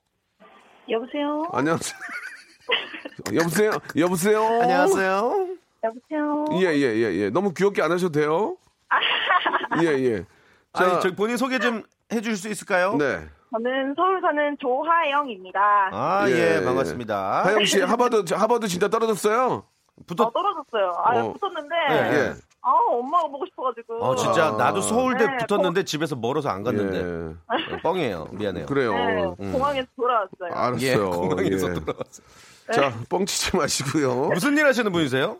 여보세요? 0.89 1.43
안녕하세요. 1.53 1.93
여보세요? 3.35 3.71
여보세요? 3.97 4.43
안녕하세요. 4.61 5.47
여보세요? 5.83 6.45
예, 6.61 6.75
예, 6.75 6.95
예, 6.95 7.13
예. 7.15 7.29
너무 7.29 7.53
귀엽게 7.53 7.81
안 7.81 7.91
하셔도 7.91 8.11
돼요. 8.11 8.57
예, 9.83 9.87
예. 9.87 10.25
자, 10.73 10.85
아니, 10.85 11.01
저 11.01 11.11
본인 11.15 11.37
소개 11.37 11.59
좀 11.59 11.83
해줄 12.11 12.35
수 12.37 12.49
있을까요? 12.49 12.95
네. 12.95 13.27
저는 13.51 13.93
서울 13.95 14.21
사는 14.21 14.57
조하영입니다. 14.59 15.89
아, 15.91 16.25
예, 16.29 16.31
예, 16.31 16.57
예. 16.61 16.63
반갑습니다. 16.65 17.45
하영 17.45 17.65
씨, 17.65 17.81
하버드, 17.81 18.33
하버드 18.33 18.67
진짜 18.67 18.87
떨어졌어요? 18.87 19.63
붙었, 20.07 20.27
어, 20.27 20.31
떨어졌어요. 20.31 20.93
아, 21.03 21.19
어. 21.19 21.33
붙었는데, 21.33 21.75
예. 21.89 21.95
예. 21.95 22.33
아, 22.63 22.71
엄마가 22.91 23.27
보고 23.27 23.45
싶어가지고. 23.47 24.05
어, 24.05 24.15
진짜 24.15 24.47
아. 24.47 24.51
나도 24.51 24.81
서울대 24.81 25.25
네, 25.25 25.37
붙었는데 25.37 25.83
집에서 25.83 26.15
멀어서 26.15 26.49
안 26.49 26.63
갔는데. 26.63 26.97
예. 26.97 27.73
어, 27.73 27.77
뻥이에요. 27.81 28.27
미안해요. 28.31 28.65
그래요. 28.67 28.93
네, 28.93 29.23
음. 29.39 29.51
공항에서 29.51 29.87
돌아왔어요. 29.95 30.51
알았어요. 30.51 30.87
예, 30.87 30.95
공항에서 30.95 31.69
예. 31.69 31.73
돌아왔어요. 31.73 32.25
자, 32.71 32.93
뻥치지 33.09 33.57
마시고요. 33.57 34.27
무슨 34.29 34.57
일 34.57 34.65
하시는 34.65 34.89
분이세요? 34.91 35.37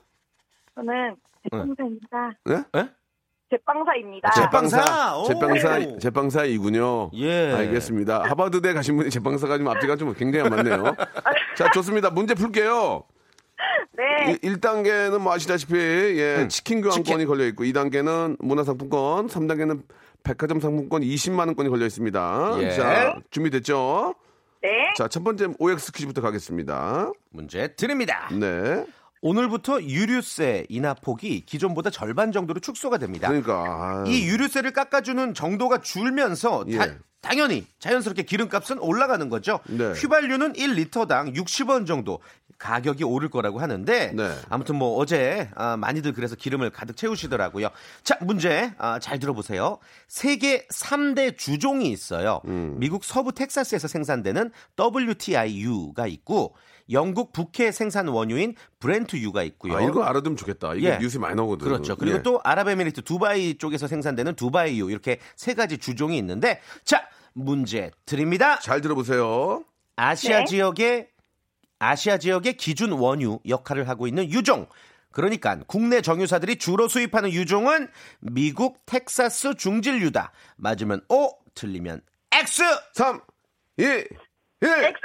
저는 0.76 1.16
제빵사입니다. 1.44 2.32
네? 2.46 2.64
예? 2.78 2.90
제빵사입니다. 3.50 4.30
아, 4.30 4.32
제빵사? 4.32 5.18
오. 5.18 5.24
제빵사, 5.26 5.98
제빵사이군요. 6.00 7.12
예. 7.16 7.52
알겠습니다. 7.52 8.24
하버드대 8.24 8.74
가신 8.74 8.96
분이 8.98 9.10
제빵사가 9.10 9.58
좀 9.58 9.68
앞뒤가 9.68 9.98
좀 9.98 10.14
굉장히 10.14 10.46
안 10.46 10.56
맞네요. 10.56 10.96
자, 11.58 11.70
좋습니다. 11.72 12.10
문제 12.10 12.34
풀게요. 12.34 13.04
네. 13.98 14.38
1 14.42 14.62
단계는 14.62 15.22
뭐 15.22 15.34
아시다시피, 15.34 15.76
예, 15.76 16.38
음, 16.44 16.50
치킨 16.50 16.82
교환권이 16.82 17.04
치킨. 17.04 17.28
걸려 17.28 17.46
있고, 17.48 17.64
2단계는 17.66 18.38
문화상품권, 18.40 19.28
3단계는 19.28 19.84
백화점 20.24 20.60
상품권 20.60 21.02
20만원권이 21.02 21.70
걸려 21.70 21.86
있습니다. 21.86 22.56
예. 22.62 22.72
자, 22.72 23.16
준비됐죠? 23.32 24.16
네. 24.64 24.70
자, 24.96 25.08
첫 25.08 25.24
번째 25.24 25.48
OX 25.60 25.92
퀴즈부터 25.92 26.22
가겠습니다. 26.22 27.12
문제 27.32 27.76
드립니다. 27.76 28.30
네. 28.32 28.86
오늘부터 29.22 29.84
유류세 29.84 30.66
인하폭이 30.70 31.46
기존보다 31.46 31.90
절반 31.92 32.32
정도로 32.32 32.60
축소가 32.60 32.98
됩니다. 32.98 33.28
그러니까. 33.28 33.54
아, 33.54 34.04
이 34.08 34.26
유류세를 34.28 34.72
깎아주는 34.74 35.34
정도가 35.34 35.82
줄면서 35.82 36.66
다- 36.66 36.88
예. 36.88 36.98
당연히 37.22 37.68
자연스럽게 37.78 38.24
기름값은 38.24 38.80
올라가는 38.80 39.30
거죠. 39.30 39.60
네. 39.68 39.92
휘발유는 39.92 40.54
1리터당 40.54 41.36
60원 41.36 41.86
정도 41.86 42.18
가격이 42.58 43.04
오를 43.04 43.30
거라고 43.30 43.60
하는데 43.60 44.12
네. 44.16 44.36
아무튼 44.50 44.76
뭐 44.76 44.98
어제 44.98 45.48
아, 45.56 45.78
많이들 45.78 46.14
그래서 46.14 46.36
기름을 46.36 46.72
가득 46.72 46.98
채우시더라고요. 46.98 47.70
자 48.04 48.18
문제 48.22 48.72
아, 48.80 48.98
잘 48.98 49.20
들어보세요. 49.20 49.78
세계 50.08 50.66
3대 50.74 51.38
주종이 51.38 51.90
있어요. 51.92 52.42
음. 52.46 52.76
미국 52.80 53.04
서부 53.04 53.32
텍사스에서 53.34 53.88
생산되는 53.88 54.52
WTIU가 54.80 56.08
있고 56.08 56.56
영국 56.92 57.32
북해 57.34 57.72
생산 57.72 58.08
원유인 58.08 58.56
브렌트유가 58.80 59.44
있고요. 59.44 59.78
아, 59.78 59.82
이거 59.82 60.04
알아두면 60.04 60.38
좋겠다. 60.38 60.76
이게 60.76 60.90
예. 60.90 60.98
뉴스에 60.98 61.20
많이 61.20 61.36
나오거든. 61.36 61.66
그렇죠. 61.68 61.96
그리고 61.96 62.18
예. 62.18 62.22
또 62.22 62.40
아랍에미리트 62.44 63.04
두바이 63.04 63.58
쪽에서 63.58 63.88
생산되는 63.88 64.36
두바이유 64.36 64.90
이렇게 64.90 65.20
세 65.36 65.54
가지 65.54 65.78
주종이 65.78 66.18
있는데 66.18 66.62
자 66.84 67.08
문제 67.34 67.92
드립니다. 68.06 68.60
잘 68.60 68.82
들어보세요. 68.82 69.64
아시아 69.96 70.40
네. 70.40 70.46
지역의 70.46 71.10
아시아 71.80 72.18
지역의 72.18 72.58
기준 72.58 72.92
원유 72.92 73.40
역할을 73.48 73.88
하고 73.88 74.08
있는 74.08 74.30
유종. 74.30 74.68
그러니까 75.12 75.60
국내 75.68 76.02
정유사들이 76.02 76.58
주로 76.58 76.88
수입하는 76.88 77.32
유종은 77.32 77.90
미국 78.20 78.86
텍사스 78.86 79.56
중질유다. 79.56 80.32
맞으면 80.56 81.02
O, 81.10 81.32
틀리면 81.54 82.02
X. 82.32 82.64
3, 82.94 83.20
2, 83.78 83.84
1. 83.84 84.08
X! 84.62 85.00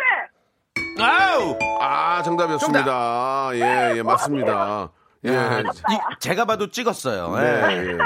아우! 0.99 1.59
아, 1.81 2.23
정답이었습니다. 2.23 3.51
예, 3.55 3.97
예, 3.99 4.03
맞습니다. 4.03 4.91
예. 5.25 5.31
이, 5.31 5.99
제가 6.21 6.45
봐도 6.45 6.71
찍었어요. 6.71 7.35
예. 7.39 7.43
네, 7.43 7.77
예. 7.93 7.97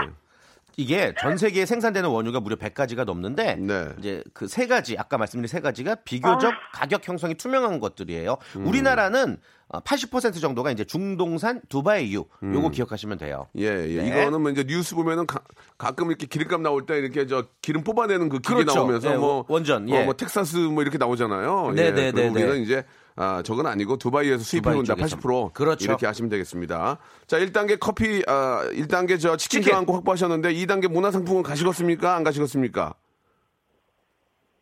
이게 0.81 1.15
전 1.21 1.37
세계에 1.37 1.67
생산되는 1.67 2.09
원유가 2.09 2.41
무려 2.41 2.57
100가지가 2.57 3.05
넘는데 3.05 3.57
네. 3.57 3.89
이제 3.99 4.23
그 4.35 4.51
세 4.51 4.67
가지 4.67 4.97
아까 4.99 5.17
말씀드린 5.17 5.47
세 5.47 5.61
가지가 5.61 5.95
비교적 6.05 6.53
가격 6.75 7.07
형성이 7.07 7.35
투명한 7.35 7.79
것들이에요. 7.79 8.37
음. 8.57 8.67
우리나라는 8.67 9.39
어, 9.69 9.81
80% 9.81 10.41
정도가 10.41 10.73
이제 10.73 10.85
중동산 10.85 11.61
두바이유 11.69 12.25
음. 12.43 12.55
요거 12.55 12.71
기억하시면 12.71 13.19
돼요. 13.19 13.47
예, 13.57 13.67
예. 13.67 14.03
네. 14.03 14.09
이거는 14.09 14.43
뭐 14.43 14.51
이제 14.51 14.65
뉴스 14.65 14.97
보면은 14.97 15.27
가, 15.27 15.93
끔 15.93 16.09
이렇게 16.09 16.27
기름값 16.27 16.61
나올 16.61 16.85
때 16.87 16.99
이렇게 16.99 17.29
저 17.29 17.47
기름 17.63 17.85
뽑아내는 17.85 18.29
그 18.29 18.41
기계 18.41 18.55
그렇죠. 18.55 18.75
나오면서 18.81 19.13
예, 19.13 19.17
뭐 19.17 19.45
원전, 19.49 19.89
어, 19.89 19.95
예. 19.95 20.05
뭐 20.05 20.15
텍사스 20.15 20.57
뭐 20.57 20.83
이렇게 20.83 20.99
나오잖아요. 20.99 21.73
네, 21.77 21.87
예. 21.87 21.91
네, 21.93 22.11
그리고 22.11 22.19
네, 22.19 22.29
우리는 22.29 22.53
네. 22.55 22.63
이제 22.63 22.85
아, 23.23 23.43
저건 23.43 23.67
아니고 23.67 23.99
두바이에서 23.99 24.43
수입해 24.43 24.71
온다. 24.71 24.95
쪽에서. 24.95 25.19
80% 25.19 25.53
그렇죠. 25.53 25.85
이렇게 25.85 26.07
하시면 26.07 26.31
되겠습니다. 26.31 26.97
자, 27.27 27.39
1단계 27.39 27.79
커피 27.79 28.23
아, 28.27 28.67
1단계 28.73 29.21
저 29.21 29.37
치킨. 29.37 29.61
교환권 29.61 29.95
확보하셨는데 29.97 30.55
2단계 30.55 30.89
문화상품권 30.89 31.43
가시겠습니까? 31.43 32.15
안 32.17 32.25
가시겠습니까? 32.25 32.95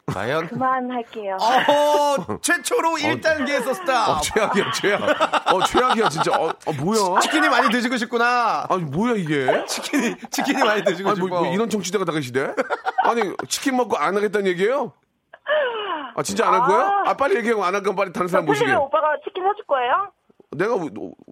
과연 0.06 0.48
그만할게요. 0.48 1.36
어, 1.40 2.38
최초로 2.40 2.96
1단계에서 2.96 3.74
스탑. 3.74 4.08
어, 4.08 4.20
최악이야, 4.22 4.72
최악. 4.72 5.52
어, 5.54 5.64
최악이야, 5.64 6.08
진짜. 6.08 6.32
어, 6.32 6.48
어, 6.48 6.72
뭐야? 6.80 7.20
치킨이 7.20 7.48
많이 7.48 7.70
드시고 7.70 7.96
싶구나. 7.98 8.66
아니, 8.68 8.82
뭐야, 8.84 9.14
이게? 9.14 9.64
치킨이 9.68 10.16
치킨이 10.30 10.64
많이 10.64 10.82
드시고 10.82 11.10
아니, 11.10 11.16
싶어. 11.16 11.28
뭐, 11.28 11.42
뭐 11.44 11.52
이런 11.54 11.68
정치자가 11.70 12.04
다 12.06 12.12
계시대? 12.12 12.54
아니, 13.04 13.22
치킨 13.48 13.76
먹고 13.76 13.96
안 13.98 14.16
하겠다는 14.16 14.46
얘기예요? 14.48 14.94
아, 16.18 16.22
진짜 16.22 16.46
안 16.48 16.54
할 16.54 16.68
거예요? 16.68 16.82
아, 17.06 17.14
빨리 17.14 17.36
얘기하고 17.36 17.64
안 17.64 17.74
할 17.74 17.82
건 17.82 17.94
빨리 17.94 18.12
다른 18.12 18.26
사람 18.28 18.44
모시게. 18.46 18.72
오빠가 18.74 19.16
치킨 19.24 19.44
사줄 19.44 19.64
거예요? 19.66 20.12
내가 20.56 20.74
왜, 20.74 20.88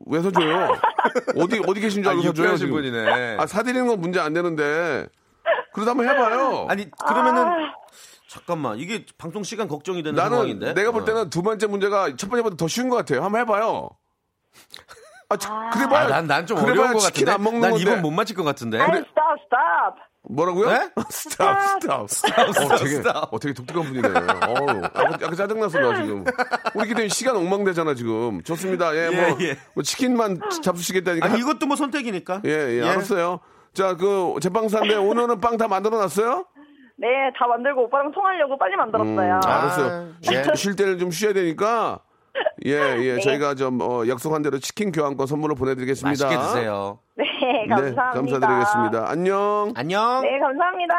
왜 0.07 0.23
사줘요? 0.23 0.69
어디, 1.37 1.61
어디 1.67 1.81
계신 1.81 2.03
줄 2.03 2.09
아, 2.09 2.11
알고 2.11 2.23
사줘요? 2.23 2.57
지금. 2.57 2.75
분이네. 2.75 3.37
아, 3.39 3.47
사드리는 3.47 3.87
건 3.87 4.01
문제 4.01 4.21
안 4.21 4.33
되는데. 4.33 5.07
그래도 5.73 5.91
한번 5.91 6.09
해봐요. 6.09 6.67
아니 6.69 6.89
그러면은 6.91 7.69
잠깐만 8.29 8.79
이게 8.79 9.05
방송 9.19 9.43
시간 9.43 9.69
걱정이 9.69 10.03
되는 10.03 10.15
나는 10.17 10.31
상황인데. 10.31 10.75
내가 10.75 10.91
볼 10.93 11.03
어. 11.03 11.05
때는 11.05 11.31
두 11.31 11.43
번째 11.43 11.67
문제가 11.67 12.15
첫 12.17 12.29
번째보다 12.31 12.57
더 12.57 12.69
쉬운 12.69 12.89
것 12.89 12.97
같아요. 12.97 13.23
한번 13.25 13.41
해봐요. 13.43 13.91
아, 15.29 15.37
그래봐야. 15.71 16.05
아, 16.05 16.09
난난좀 16.09 16.57
그래봐야 16.59 16.73
어려운 16.73 16.93
것 16.95 17.01
치킨 17.01 17.27
같은데. 17.27 17.33
안 17.33 17.43
먹는 17.43 17.61
난 17.61 17.71
건데. 17.73 17.83
이건 17.83 18.03
못 18.03 18.11
맞힐 18.13 18.37
것 18.37 18.45
같은데. 18.45 18.79
아이, 18.81 18.87
스탑, 18.87 19.05
스탑. 19.45 19.97
뭐라고요? 20.29 20.69
네? 20.71 20.91
스탑, 21.11 21.81
스탑, 21.83 22.11
스탑. 22.11 22.49
어, 22.49 22.53
스탑, 22.53 22.79
되게, 22.79 22.91
스탑. 22.91 23.33
어, 23.33 23.39
되게 23.39 23.55
독특한 23.55 23.83
분이네. 23.85 24.09
어우, 24.09 24.83
약간, 24.85 25.13
약간 25.13 25.35
짜증났어, 25.37 25.79
나 25.79 26.03
지금. 26.03 26.25
우리 26.75 26.89
기대면 26.89 27.09
시간 27.09 27.37
엉망되잖아, 27.37 27.95
지금. 27.95 28.43
좋습니다. 28.43 28.95
예, 28.97 29.11
뭐, 29.11 29.39
예, 29.41 29.45
예. 29.51 29.57
뭐 29.75 29.83
치킨만 29.83 30.41
잡수시겠다니까. 30.63 31.27
아니 31.27 31.39
이것도 31.41 31.67
뭐 31.67 31.77
선택이니까. 31.77 32.43
예, 32.45 32.51
예, 32.81 32.83
알았어요. 32.89 33.41
자, 33.73 33.95
그, 33.97 34.35
제빵사인데 34.41 34.95
오늘은 34.97 35.41
빵 35.41 35.57
다 35.57 35.69
만들어 35.69 35.99
놨어요? 35.99 36.47
네, 36.99 37.07
다 37.39 37.47
만들고 37.47 37.85
오빠랑 37.85 38.11
통화하려고 38.13 38.57
빨리 38.59 38.75
만들었어요. 38.77 39.35
음, 39.37 39.41
알았어요. 39.45 39.87
아, 39.87 40.09
쉴, 40.23 40.35
예. 40.35 40.55
쉴 40.55 40.77
때를 40.77 40.99
좀 40.99 41.11
쉬어야 41.11 41.35
되니까. 41.35 42.01
예, 42.65 42.73
예. 42.73 43.21
저희가 43.21 43.55
좀, 43.55 43.81
어, 43.83 44.07
약속한 44.09 44.43
대로 44.43 44.59
치킨 44.59 44.91
교환권 44.93 45.27
선물로 45.27 45.55
보내드리겠습니다. 45.55 46.25
맛있게 46.27 46.43
드세요. 46.43 46.99
네, 47.17 47.25
감사합니다. 47.69 48.11
네, 48.13 48.21
감사드리겠습니다. 48.21 49.11
안녕. 49.11 49.73
안녕. 49.77 50.23
네, 50.23 50.39
감사합니다. 50.39 50.95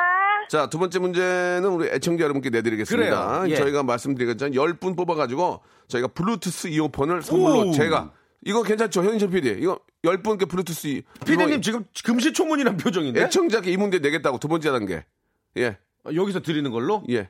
자, 0.50 0.70
두 0.70 0.78
번째 0.78 1.00
문제는 1.00 1.65
우리 1.65 1.88
애청자 1.89 2.24
여러분께 2.24 2.50
내드리겠습니다. 2.52 3.28
그래요. 3.39 3.52
예. 3.52 3.56
저희가 3.56 3.84
말씀드리겠지만 3.84 4.54
10분 4.54 4.96
뽑아가지고 4.96 5.62
저희가 5.88 6.10
블루투스 6.10 6.67
이어폰을 6.67 7.22
선물로 7.24 7.70
오. 7.70 7.72
제가 7.72 8.12
이거 8.46 8.62
괜찮죠? 8.63 9.04
현인철 9.04 9.30
PD. 9.30 9.58
이거 9.60 9.80
10분께 10.04 10.48
블루투스 10.48 10.88
이거 10.88 11.60
지금 11.62 11.86
금시초문이란 12.04 12.78
표정인데. 12.78 13.24
애청자께 13.24 13.72
이 13.72 13.78
문제 13.78 14.00
내겠다고 14.00 14.38
두 14.38 14.48
번째 14.48 14.72
단계. 14.72 15.04
예, 15.58 15.78
어, 16.06 16.12
여기서 16.13 16.41
드리는 16.41 16.70
걸로. 16.72 17.04
예. 17.10 17.30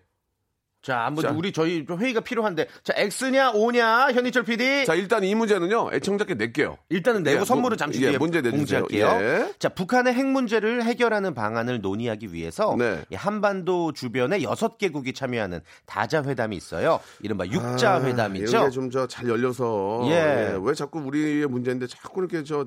자, 0.81 1.11
자. 1.21 1.31
우리 1.35 1.51
저희 1.51 1.85
좀 1.85 1.99
회의가 1.99 2.21
필요한데. 2.21 2.67
자, 2.83 2.93
X냐 2.95 3.51
O냐 3.51 4.11
현희철 4.13 4.43
PD. 4.43 4.85
자, 4.85 4.93
일단 4.93 5.23
이 5.23 5.35
문제는요, 5.35 5.89
애청자께 5.91 6.35
낼게요. 6.35 6.77
일단은 6.89 7.23
내고 7.23 7.41
예, 7.41 7.45
선물은 7.45 7.71
문- 7.73 7.77
잠시 7.77 8.01
예, 8.03 8.09
뒤에 8.09 8.17
문제 8.17 8.41
내주세요. 8.41 8.83
공지할게요. 8.83 9.07
예. 9.47 9.53
자, 9.59 9.67
북한의 9.69 10.13
핵 10.13 10.25
문제를 10.25 10.83
해결하는 10.83 11.33
방안을 11.33 11.81
논의하기 11.81 12.31
위해서 12.31 12.75
네. 12.77 13.03
이 13.09 13.15
한반도 13.15 13.91
주변에 13.91 14.41
여섯 14.43 14.77
개국이 14.77 15.13
참여하는 15.13 15.59
다자 15.85 16.23
회담이 16.23 16.55
있어요. 16.55 17.01
이른바 17.21 17.45
육자 17.47 18.01
회담이죠. 18.03 18.57
아, 18.57 18.69
좀 18.69 18.89
저 18.89 19.07
잘 19.07 19.27
열려서. 19.27 20.03
예. 20.05 20.11
예, 20.53 20.57
왜 20.61 20.73
자꾸 20.73 20.99
우리의 20.99 21.47
문제인데 21.47 21.87
자꾸 21.87 22.21
이렇게 22.21 22.43
저 22.45 22.65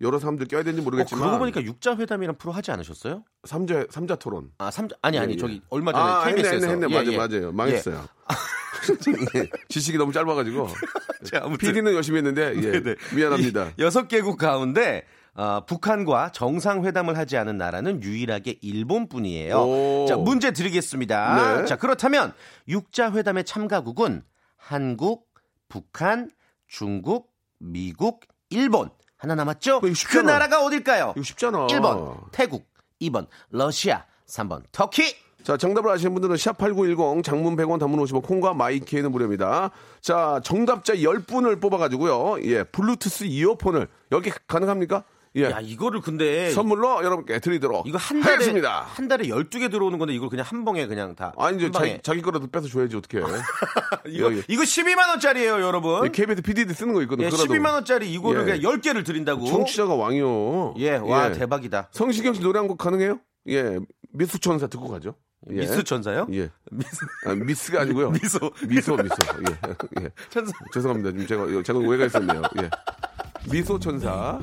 여러 0.00 0.18
사람들 0.18 0.46
껴야 0.46 0.62
되는지 0.62 0.80
어, 0.80 0.84
모르겠지만. 0.84 1.20
그러고 1.20 1.38
보니까 1.38 1.62
육자 1.62 1.96
회담이란 1.96 2.36
프로 2.38 2.52
하지 2.52 2.70
않으셨어요? 2.70 3.24
삼자, 3.44 3.86
삼자 3.90 4.16
토론. 4.16 4.50
아, 4.58 4.70
삼 4.70 4.88
아니 5.02 5.18
아니 5.18 5.32
예, 5.32 5.34
예. 5.34 5.38
저기 5.38 5.60
얼마 5.70 5.92
전에 5.92 6.04
아, 6.04 6.24
했네, 6.24 6.42
KBS에서 6.42 6.66
했네, 6.68 6.86
했네. 6.86 6.94
예, 6.94 6.94
맞아요, 6.94 7.12
예. 7.12 7.16
맞아요. 7.16 7.52
망했어요. 7.52 8.08
예. 9.36 9.50
지식이 9.68 9.98
너무 9.98 10.12
짧아가지고. 10.12 10.68
자, 11.24 11.40
아무튼 11.42 11.68
PD는 11.68 11.94
열심히 11.94 12.18
했는데, 12.18 12.54
예. 12.56 12.80
네네. 12.80 12.94
미안합니다. 13.14 13.70
이 13.78 13.82
여섯 13.82 14.06
개국 14.08 14.38
가운데 14.38 15.04
어, 15.34 15.64
북한과 15.66 16.32
정상회담을 16.32 17.16
하지 17.16 17.36
않은 17.36 17.58
나라는 17.58 18.02
유일하게 18.02 18.58
일본뿐이에요. 18.60 19.56
오. 19.56 20.06
자, 20.08 20.16
문제 20.16 20.52
드리겠습니다. 20.52 21.60
네. 21.60 21.64
자, 21.64 21.76
그렇다면 21.76 22.32
육자 22.66 23.12
회담의 23.12 23.44
참가국은 23.44 24.22
한국, 24.56 25.28
북한, 25.68 26.30
중국, 26.66 27.32
미국, 27.58 28.20
일본. 28.50 28.90
하나 29.18 29.34
남았죠? 29.34 29.80
이거 29.84 29.92
그. 30.08 30.18
나라가 30.18 30.62
어딜까요? 30.64 31.12
이거 31.16 31.22
쉽잖아. 31.22 31.66
1번 31.66 32.30
태국, 32.32 32.66
2번 33.02 33.26
러시아, 33.50 34.04
3번 34.26 34.62
터키. 34.72 35.14
자, 35.42 35.56
정답을 35.56 35.90
아시는 35.90 36.12
분들은 36.14 36.36
샵8910 36.36 37.22
장문 37.24 37.56
100원 37.56 37.78
단문 37.80 38.00
50원 38.04 38.22
콩과 38.22 38.54
마이키에는 38.54 39.10
무료입니다. 39.10 39.70
자, 40.00 40.40
정답자 40.44 40.94
10분을 40.94 41.60
뽑아 41.60 41.78
가지고요. 41.78 42.42
예, 42.44 42.64
블루투스 42.64 43.24
이어폰을 43.24 43.88
여기 44.12 44.30
가능합니까? 44.46 45.04
예. 45.36 45.44
야, 45.44 45.60
이거를 45.60 46.00
근데 46.00 46.50
선물로 46.50 47.04
여러분께 47.04 47.38
드리도록 47.40 47.86
이거 47.86 47.98
한 47.98 48.20
달에 48.20 48.32
하겠습니다. 48.34 48.80
한 48.82 49.08
달에 49.08 49.26
12개 49.28 49.70
들어오는 49.70 49.98
건데 49.98 50.14
이걸 50.14 50.28
그냥 50.28 50.44
한 50.48 50.64
봉에 50.64 50.86
그냥 50.86 51.14
다 51.14 51.32
아니, 51.38 51.56
이제 51.56 51.66
한 51.66 51.72
방에. 51.72 51.88
자기, 51.90 52.02
자기 52.02 52.22
거라도 52.22 52.46
뺏어 52.48 52.66
줘야지, 52.66 52.96
어떻게. 52.96 53.18
이거, 54.08 54.26
여기. 54.26 54.42
이거 54.48 54.62
12만 54.62 55.08
원짜리예요, 55.10 55.60
여러분. 55.60 56.10
KBS 56.10 56.42
PD도 56.42 56.72
쓰는 56.74 56.94
거 56.94 57.02
있거든. 57.02 57.24
예, 57.24 57.30
그거라도. 57.30 57.54
12만 57.54 57.72
원짜리 57.74 58.12
이거를 58.12 58.40
예. 58.48 58.58
그냥 58.58 58.60
10개를 58.60 59.04
드린다고. 59.04 59.46
청취자가 59.46 59.94
왕이요. 59.94 60.74
예, 60.78 60.96
와 60.96 61.30
대박이다. 61.32 61.88
성시경 61.92 62.34
씨 62.34 62.40
노래 62.40 62.58
한 62.58 62.68
곡 62.68 62.78
가능해요? 62.78 63.18
예, 63.48 63.78
미수천사 64.12 64.66
듣고 64.66 64.88
가죠. 64.88 65.14
예. 65.50 65.60
미스 65.60 65.84
천사요? 65.84 66.26
예. 66.32 66.50
미스 66.70 66.96
아, 67.26 67.34
미스가 67.34 67.82
아니고요. 67.82 68.10
미소. 68.20 68.38
미소, 68.68 68.96
미소. 68.96 69.14
예. 69.48 70.02
예. 70.02 70.08
천사. 70.28 70.52
죄송합니다. 70.74 71.12
지금 71.12 71.26
제가, 71.26 71.62
제가 71.62 71.78
오해가 71.78 72.06
있었네요. 72.06 72.42
예. 72.60 72.68
미소 73.49 73.77
천사. 73.77 74.39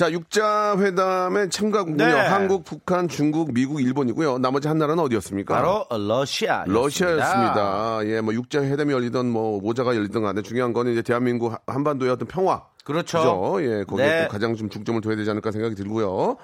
자, 0.00 0.10
육자 0.10 0.78
회담의 0.78 1.50
참가국은요. 1.50 2.02
네. 2.02 2.10
한국, 2.10 2.64
북한, 2.64 3.06
중국, 3.06 3.52
미국, 3.52 3.82
일본이고요. 3.82 4.38
나머지 4.38 4.66
한 4.66 4.78
나라는 4.78 5.04
어디였습니까? 5.04 5.54
바로 5.54 5.84
러시아. 5.90 6.64
러시아였습니다. 6.66 7.98
예, 8.04 8.22
뭐 8.22 8.32
육자 8.32 8.62
회담이 8.62 8.94
열리던 8.94 9.28
뭐 9.28 9.60
모자가 9.60 9.94
열리던 9.94 10.22
간에 10.22 10.40
중요한 10.40 10.72
거는 10.72 10.92
이제 10.92 11.02
대한민국 11.02 11.54
한반도의 11.66 12.12
어떤 12.12 12.28
평화. 12.28 12.62
그렇죠. 12.82 13.18
그죠? 13.18 13.56
예, 13.60 13.84
거기에 13.84 14.06
네. 14.06 14.22
또 14.22 14.32
가장 14.32 14.56
좀 14.56 14.70
중점을 14.70 15.02
둬야 15.02 15.16
되지 15.16 15.28
않을까 15.28 15.50
생각이 15.50 15.74
들고요. 15.74 16.38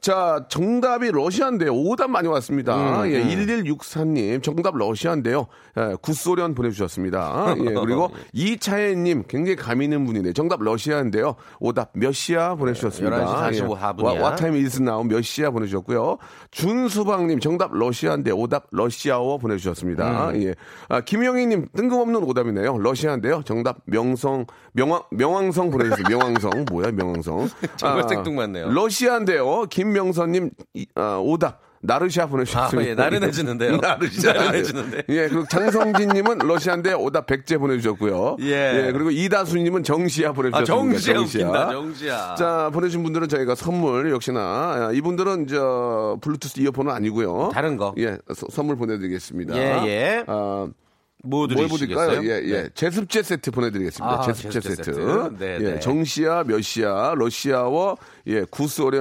자, 0.00 0.44
정답이 0.48 1.10
러시아인데요. 1.10 1.72
오답 1.74 2.10
많이 2.10 2.28
왔습니다. 2.28 3.02
음, 3.02 3.10
예, 3.10 3.20
음. 3.22 3.28
1164님, 3.28 4.42
정답 4.42 4.76
러시아인데요. 4.76 5.46
예, 5.78 5.94
구소련 6.00 6.54
보내주셨습니다. 6.54 7.54
예, 7.58 7.74
그리고 7.74 8.10
이차혜님, 8.32 9.24
굉장히 9.28 9.56
감 9.56 9.82
있는 9.82 10.04
분이네. 10.06 10.32
정답 10.32 10.62
러시아인데요. 10.62 11.34
오답 11.60 11.90
몇 11.94 12.12
시야 12.12 12.54
보내주셨습니다. 12.54 13.50
11시 13.50 13.58
45 13.78 13.96
분이야. 13.96 14.22
와, 14.22 14.36
time 14.36 14.54
is 14.54 14.80
now 14.80 15.02
몇 15.06 15.22
시야 15.22 15.50
보내주셨고요. 15.50 16.18
준수방님, 16.50 17.40
정답 17.40 17.72
러시아인데 17.74 18.30
오답 18.30 18.66
러시아워 18.70 19.38
보내주셨습니다. 19.38 20.30
음. 20.30 20.42
예. 20.42 20.54
아, 20.88 21.00
김영희님, 21.00 21.68
뜬금없는 21.76 22.22
오답이네요. 22.24 22.78
러시아인데요. 22.78 23.42
정답 23.44 23.78
명성, 23.86 24.46
명왕, 24.72 25.02
명왕성 25.10 25.70
보내주셨어요. 25.70 26.06
명왕성. 26.08 26.66
뭐야, 26.70 26.90
명왕성. 26.92 27.48
정말 27.76 28.04
아, 28.04 28.08
생뚱맞네요. 28.08 28.70
러시아인데요. 28.70 29.62
김 29.70 29.85
명선님 29.92 30.50
이- 30.74 30.86
아, 30.94 31.18
오답. 31.22 31.64
나르시아 31.82 32.26
보내주셨습니다. 32.26 32.88
아, 32.88 32.90
예, 32.90 32.94
나른해지는데요. 32.94 33.76
나르시아. 33.78 34.32
나른해지는데. 34.32 35.02
예, 35.10 35.28
그리고 35.28 35.44
장성진님은 35.48 36.38
러시아인데 36.38 36.94
오답 36.94 37.26
백제 37.26 37.58
보내주셨고요. 37.58 38.38
예. 38.40 38.90
그리고 38.92 39.10
이다수님은 39.10 39.84
정시아 39.84 40.30
아, 40.30 40.32
보내주셨습니다. 40.32 40.74
정시아 40.74 41.18
웃긴다, 41.20 41.70
정시아. 41.70 42.34
자, 42.36 42.70
보내주신 42.72 43.04
분들은 43.04 43.28
저희가 43.28 43.54
선물 43.54 44.10
역시나 44.10 44.40
아, 44.40 44.90
이분들은 44.94 45.46
저 45.46 46.18
블루투스 46.22 46.58
이어폰은 46.60 46.90
아니고요. 46.92 47.50
다른 47.52 47.76
거. 47.76 47.94
예, 47.98 48.18
서- 48.34 48.46
선물 48.50 48.74
보내드리겠습니다. 48.76 49.56
예, 49.56 49.86
예. 49.86 50.24
아, 50.26 50.66
뭐뭘 51.26 51.48
드리시겠어요? 51.48 52.20
보실까요? 52.20 52.22
예, 52.24 52.42
예. 52.44 52.62
네. 52.62 52.68
제습제 52.74 53.22
세트 53.22 53.50
보내드리겠습니다. 53.50 54.18
아, 54.18 54.20
제습제, 54.22 54.60
제습제 54.60 54.82
세트. 54.82 54.94
세트. 54.94 55.36
네, 55.38 55.58
예, 55.60 55.72
네. 55.74 55.80
정시아, 55.80 56.44
몇시아, 56.44 57.14
러시아워, 57.16 57.96
예, 58.28 58.44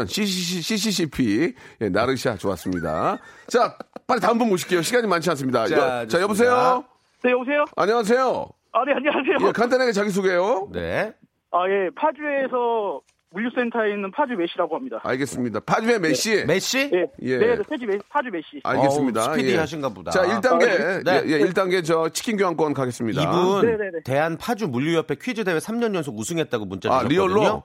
CCC, 0.05 0.61
CCCP, 0.61 1.53
예, 1.81 1.89
나르시아 1.89 2.35
좋았습니다. 2.37 3.17
자, 3.47 3.77
빨리 4.07 4.19
다음 4.19 4.37
분 4.37 4.49
모실게요. 4.49 4.81
시간이 4.81 5.07
많지 5.07 5.29
않습니다. 5.31 5.67
자, 5.67 6.01
여, 6.01 6.07
자. 6.07 6.21
여보세요? 6.21 6.83
네, 7.23 7.31
여보세요? 7.31 7.65
안녕하세요. 7.75 8.47
아, 8.73 8.85
네, 8.85 8.93
안녕하세요. 8.93 9.47
예, 9.47 9.51
간단하게 9.51 9.91
자기소개요. 9.93 10.69
네. 10.73 11.13
아, 11.51 11.59
예, 11.69 11.89
파주에서 11.95 13.01
물류센터에 13.35 13.91
있는 13.93 14.11
파주 14.11 14.33
메시라고 14.35 14.75
합니다. 14.75 15.01
알겠습니다. 15.03 15.59
파주의 15.59 15.99
메시. 15.99 16.45
메시? 16.45 16.89
예, 16.93 17.05
예. 17.21 17.37
네, 17.37 17.55
네, 17.55 17.61
파주 17.69 17.85
메시, 17.85 17.99
파주 18.09 18.29
메시. 18.31 18.61
알겠습니다. 18.63 19.21
어우, 19.21 19.33
스피디 19.35 19.53
예. 19.53 19.57
하신가 19.57 19.89
보다. 19.89 20.11
자, 20.11 20.21
1단계. 20.23 21.03
네. 21.03 21.21
예, 21.25 21.29
예, 21.31 21.39
1단계 21.39 21.83
저 21.83 22.07
치킨 22.09 22.37
교환권 22.37 22.73
가겠습니다. 22.73 23.21
이분 23.21 23.61
네네네. 23.65 23.99
대한 24.05 24.37
파주 24.37 24.67
물류협회 24.69 25.15
퀴즈 25.21 25.43
대회 25.43 25.57
3년 25.57 25.93
연속 25.95 26.17
우승했다고 26.17 26.65
문자 26.65 26.89
아, 26.89 26.99
주셨거든요. 26.99 27.27
real로? 27.27 27.63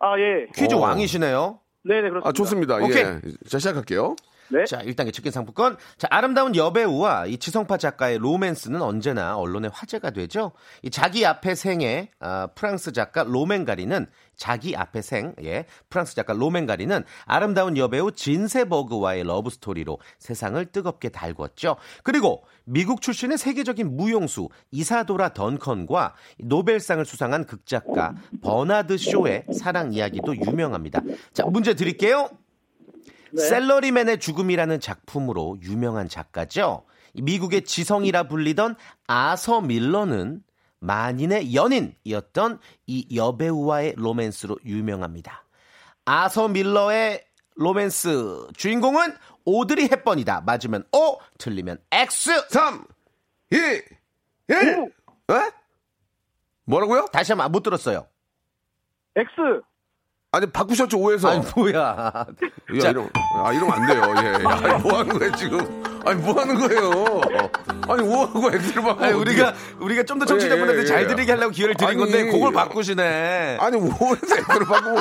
아, 0.00 0.18
예. 0.18 0.46
퀴즈 0.54 0.74
어. 0.74 0.78
왕이시네요. 0.80 1.60
네, 1.84 1.94
네, 1.96 2.08
그렇습니다. 2.08 2.28
아, 2.28 2.32
좋습니다. 2.32 2.76
오케이. 2.76 3.04
예. 3.04 3.20
자, 3.48 3.58
시작할게요. 3.58 4.16
네. 4.54 4.64
자, 4.66 4.78
1단계 4.78 5.12
치킨 5.12 5.32
상품권. 5.32 5.76
자, 5.98 6.06
아름다운 6.10 6.54
여배우와 6.54 7.26
이 7.26 7.38
지성파 7.38 7.76
작가의 7.76 8.18
로맨스는 8.18 8.80
언제나 8.80 9.36
언론의 9.36 9.72
화제가 9.74 10.10
되죠. 10.10 10.52
이 10.82 10.90
자기 10.90 11.26
앞에 11.26 11.56
생의 11.56 12.10
아, 12.20 12.46
프랑스 12.54 12.92
작가 12.92 13.24
로맹가리는 13.24 14.06
자기 14.36 14.76
앞에 14.76 15.02
생, 15.02 15.34
예, 15.42 15.64
프랑스 15.88 16.14
작가 16.14 16.32
로맹가리는 16.32 17.04
아름다운 17.24 17.76
여배우 17.76 18.12
진 18.12 18.34
세버그와의 18.34 19.24
러브 19.24 19.50
스토리로 19.50 19.98
세상을 20.18 20.64
뜨겁게 20.66 21.08
달궜죠. 21.08 21.76
그리고 22.02 22.44
미국 22.64 23.00
출신의 23.00 23.38
세계적인 23.38 23.96
무용수 23.96 24.48
이사도라 24.70 25.30
던컨과 25.30 26.14
노벨상을 26.38 27.04
수상한 27.04 27.44
극작가 27.44 28.14
버나드 28.42 28.98
쇼의 28.98 29.46
사랑 29.52 29.92
이야기도 29.92 30.36
유명합니다. 30.36 31.02
자, 31.32 31.44
문제 31.44 31.74
드릴게요. 31.74 32.28
셀러리맨의 33.36 34.18
죽음이라는 34.20 34.80
작품으로 34.80 35.58
유명한 35.62 36.08
작가죠. 36.08 36.84
이 37.14 37.22
미국의 37.22 37.64
지성이라 37.64 38.28
불리던 38.28 38.76
아서 39.06 39.60
밀러는 39.60 40.42
만인의 40.80 41.54
연인이었던 41.54 42.58
이 42.86 43.16
여배우와의 43.16 43.94
로맨스로 43.96 44.58
유명합니다. 44.64 45.44
아서 46.04 46.48
밀러의 46.48 47.24
로맨스 47.56 48.48
주인공은 48.56 49.14
오드리 49.44 49.88
헵번이다. 49.88 50.42
맞으면 50.42 50.84
O, 50.92 51.18
틀리면 51.38 51.78
X. 51.90 52.48
3, 52.48 52.84
2, 53.50 53.56
1. 53.56 54.92
에? 55.30 55.50
뭐라고요? 56.64 57.06
다시 57.12 57.32
한번 57.32 57.52
못 57.52 57.62
들었어요. 57.62 58.06
X. 59.16 59.30
아니, 60.34 60.46
바꾸셨죠, 60.46 60.98
5에서. 60.98 61.28
아니 61.28 61.40
뭐야? 61.54 61.76
야, 62.76 62.80
자, 62.80 62.90
이러, 62.90 63.06
아, 63.36 63.52
이러면 63.52 63.72
안 63.72 63.86
돼요. 63.86 64.14
예. 64.18 64.44
아니, 64.72 64.82
뭐 64.82 64.98
하는 64.98 65.16
거예요, 65.18 65.32
지금? 65.36 65.84
아니, 66.04 66.20
뭐 66.20 66.40
하는 66.40 66.54
거예요? 66.56 66.90
아니, 67.88 68.02
5하고 68.02 68.52
X를 68.54 68.82
바꾸고. 68.82 69.04
아니, 69.04 69.12
우리가 69.14 69.54
우리가 69.78 70.02
좀 70.02 70.18
더 70.18 70.26
청취자분들한테 70.26 70.78
예, 70.80 70.82
예, 70.82 70.86
잘 70.86 71.02
예. 71.02 71.06
드리게 71.06 71.32
하려고 71.32 71.52
기회를 71.52 71.76
드린 71.76 71.90
아니, 71.90 71.98
건데 71.98 72.24
그걸 72.30 72.52
바꾸시네. 72.52 73.58
아니, 73.60 73.76
O에서 73.78 74.38
X를 74.50 74.66
바꾸고. 74.66 75.00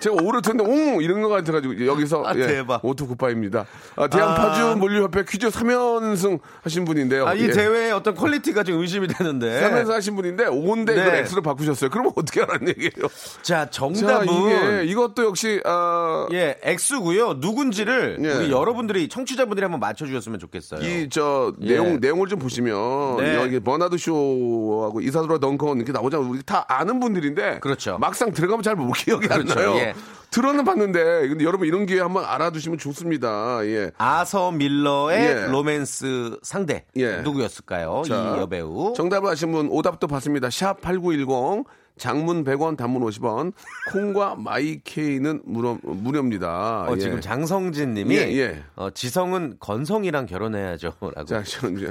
제가 0.00 0.16
오를 0.22 0.42
텐데, 0.42 0.64
옹! 0.64 1.02
이런 1.02 1.22
거 1.22 1.28
같아가지고, 1.28 1.86
여기서. 1.86 2.22
아, 2.24 2.32
예, 2.36 2.46
대박. 2.46 2.84
오토쿠파입니다. 2.84 3.66
아, 3.96 4.08
대한 4.08 4.30
아. 4.30 4.34
파주 4.34 4.76
물류협회 4.76 5.24
퀴즈 5.28 5.48
3연승 5.48 6.38
하신 6.62 6.84
분인데요. 6.84 7.26
아, 7.26 7.34
이 7.34 7.42
예. 7.44 7.50
대회의 7.50 7.92
어떤 7.92 8.14
퀄리티가 8.14 8.62
좀 8.62 8.80
의심이 8.80 9.08
되는데. 9.08 9.60
3연승 9.62 9.90
하신 9.90 10.16
분인데, 10.16 10.46
O인데 10.46 10.86
네. 10.86 10.92
이걸 11.02 11.14
X로 11.16 11.42
바꾸셨어요. 11.42 11.90
그러면 11.90 12.12
어떻게 12.16 12.40
하라는 12.40 12.68
얘기예요? 12.68 13.08
자, 13.42 13.58
자, 13.64 13.70
정답은 13.70 14.26
이게, 14.28 14.84
이것도 14.84 15.24
역시, 15.24 15.60
아, 15.64 16.26
예, 16.32 16.58
X고요. 16.62 17.34
누군지를 17.34 18.18
예. 18.22 18.32
우리 18.32 18.50
여러분들이 18.50 19.08
청취자분들이 19.08 19.64
한번 19.64 19.80
맞춰 19.80 20.06
주셨으면 20.06 20.38
좋겠어요. 20.38 20.80
이저 20.80 21.52
예. 21.62 21.68
내용 21.72 21.98
내용을 22.00 22.28
좀 22.28 22.38
보시면 22.38 23.16
네. 23.18 23.34
여기 23.36 23.60
버나드 23.60 23.96
쇼하고 23.98 25.00
이사도라 25.00 25.38
덩컨 25.38 25.78
이렇게 25.78 25.92
나오잖아요. 25.92 26.28
우리 26.28 26.42
다 26.42 26.64
아는 26.68 27.00
분들인데 27.00 27.60
그렇죠. 27.60 27.98
막상 27.98 28.30
들어가면 28.32 28.62
잘 28.62 28.76
못 28.76 28.92
기억이 28.92 29.26
그렇죠. 29.26 29.52
안 29.52 29.56
나요. 29.56 29.74
예. 29.76 29.87
들어는 30.30 30.64
봤는데 30.64 31.28
근데 31.28 31.44
여러분 31.44 31.66
이런 31.66 31.86
기회 31.86 32.00
한번 32.00 32.24
알아두시면 32.24 32.78
좋습니다. 32.78 33.64
예. 33.64 33.90
아서 33.98 34.50
밀러의 34.50 35.18
예. 35.20 35.46
로맨스 35.46 36.38
상대 36.42 36.84
예. 36.96 37.18
누구였을까요? 37.22 38.02
자, 38.06 38.34
이 38.36 38.40
여배우. 38.40 38.92
정답을 38.96 39.30
아신 39.30 39.52
분 39.52 39.68
오답도 39.70 40.06
받습니다. 40.06 40.48
샵8910 40.48 41.64
장문 41.98 42.44
100원 42.44 42.76
단문 42.76 43.02
50원 43.02 43.52
콩과 43.92 44.36
마이케이는 44.36 45.42
무료, 45.44 45.78
무료입니다. 45.82 46.86
어, 46.88 46.94
예. 46.94 46.98
지금 46.98 47.20
장성진 47.20 47.94
님이 47.94 48.14
예, 48.16 48.20
예. 48.38 48.62
어, 48.76 48.90
지성은 48.90 49.56
건성이랑 49.60 50.26
결혼해야죠. 50.26 50.94
라고. 51.00 51.24
자, 51.24 51.42
저는 51.42 51.76
이제 51.76 51.88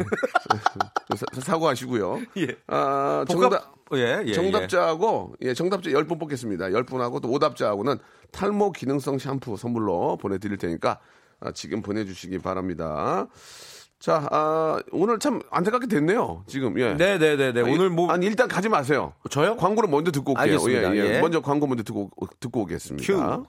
사- 1.15 1.41
사과하시고요. 1.41 2.19
예. 2.37 2.47
아, 2.67 3.25
정답 3.29 3.73
예, 3.93 4.21
예, 4.25 4.33
정답자하고 4.33 5.35
예, 5.41 5.53
정답자 5.53 5.89
10분 5.91 6.19
뽑겠습니다. 6.19 6.65
10분하고 6.69 7.21
또 7.21 7.29
오답자하고는 7.31 7.97
탈모 8.31 8.71
기능성 8.73 9.17
샴푸 9.19 9.55
선물로 9.55 10.17
보내드릴 10.17 10.57
테니까 10.57 10.99
아, 11.39 11.51
지금 11.51 11.81
보내주시기 11.81 12.39
바랍니다. 12.39 13.27
자, 13.99 14.27
아, 14.31 14.79
오늘 14.91 15.17
참 15.19 15.41
안타깝게 15.49 15.87
됐네요. 15.87 16.43
지금 16.47 16.79
예. 16.79 16.93
네, 16.93 17.17
네, 17.17 17.35
네, 17.35 17.51
네. 17.51 17.61
아니, 17.61 17.73
오늘 17.73 17.89
뭐 17.89 18.11
아니 18.11 18.25
일단 18.27 18.47
가지 18.47 18.69
마세요. 18.69 19.13
저요? 19.29 19.57
광고를 19.57 19.89
먼저 19.89 20.11
듣고 20.11 20.33
올게요. 20.33 20.43
알겠습니다. 20.43 20.95
예, 20.95 20.99
예. 20.99 21.15
예. 21.15 21.21
먼저 21.21 21.41
광고 21.41 21.65
먼저 21.65 21.83
듣고 21.83 22.11
듣고 22.39 22.61
오겠습니다. 22.61 23.05
큐. 23.05 23.45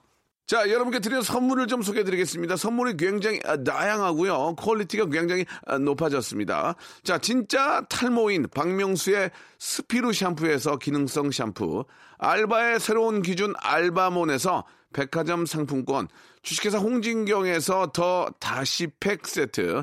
자, 0.47 0.71
여러분께 0.71 1.01
드리는 1.01 1.21
선물을 1.21 1.67
좀 1.67 1.83
소개해 1.83 2.05
드리겠습니다. 2.05 2.57
선물이 2.57 2.97
굉장히 2.97 3.39
아, 3.45 3.63
다양하고요. 3.63 4.57
퀄리티가 4.57 5.05
굉장히 5.11 5.45
아, 5.67 5.77
높아졌습니다. 5.77 6.75
자, 7.05 7.19
진짜 7.19 7.83
탈모인 7.91 8.47
박명수의 8.55 9.31
스피루 9.59 10.15
샴푸에서 10.15 10.79
기능성 10.79 11.33
샴푸, 11.33 11.85
알바의 12.17 12.81
새로운 12.81 13.21
기준 13.21 13.53
알바몬에서 13.59 14.65
백화점 14.95 15.45
상품권, 15.45 16.09
주식회사 16.41 16.79
홍진경에서 16.79 17.93
더 17.93 18.31
다시팩 18.41 19.27
세트, 19.27 19.83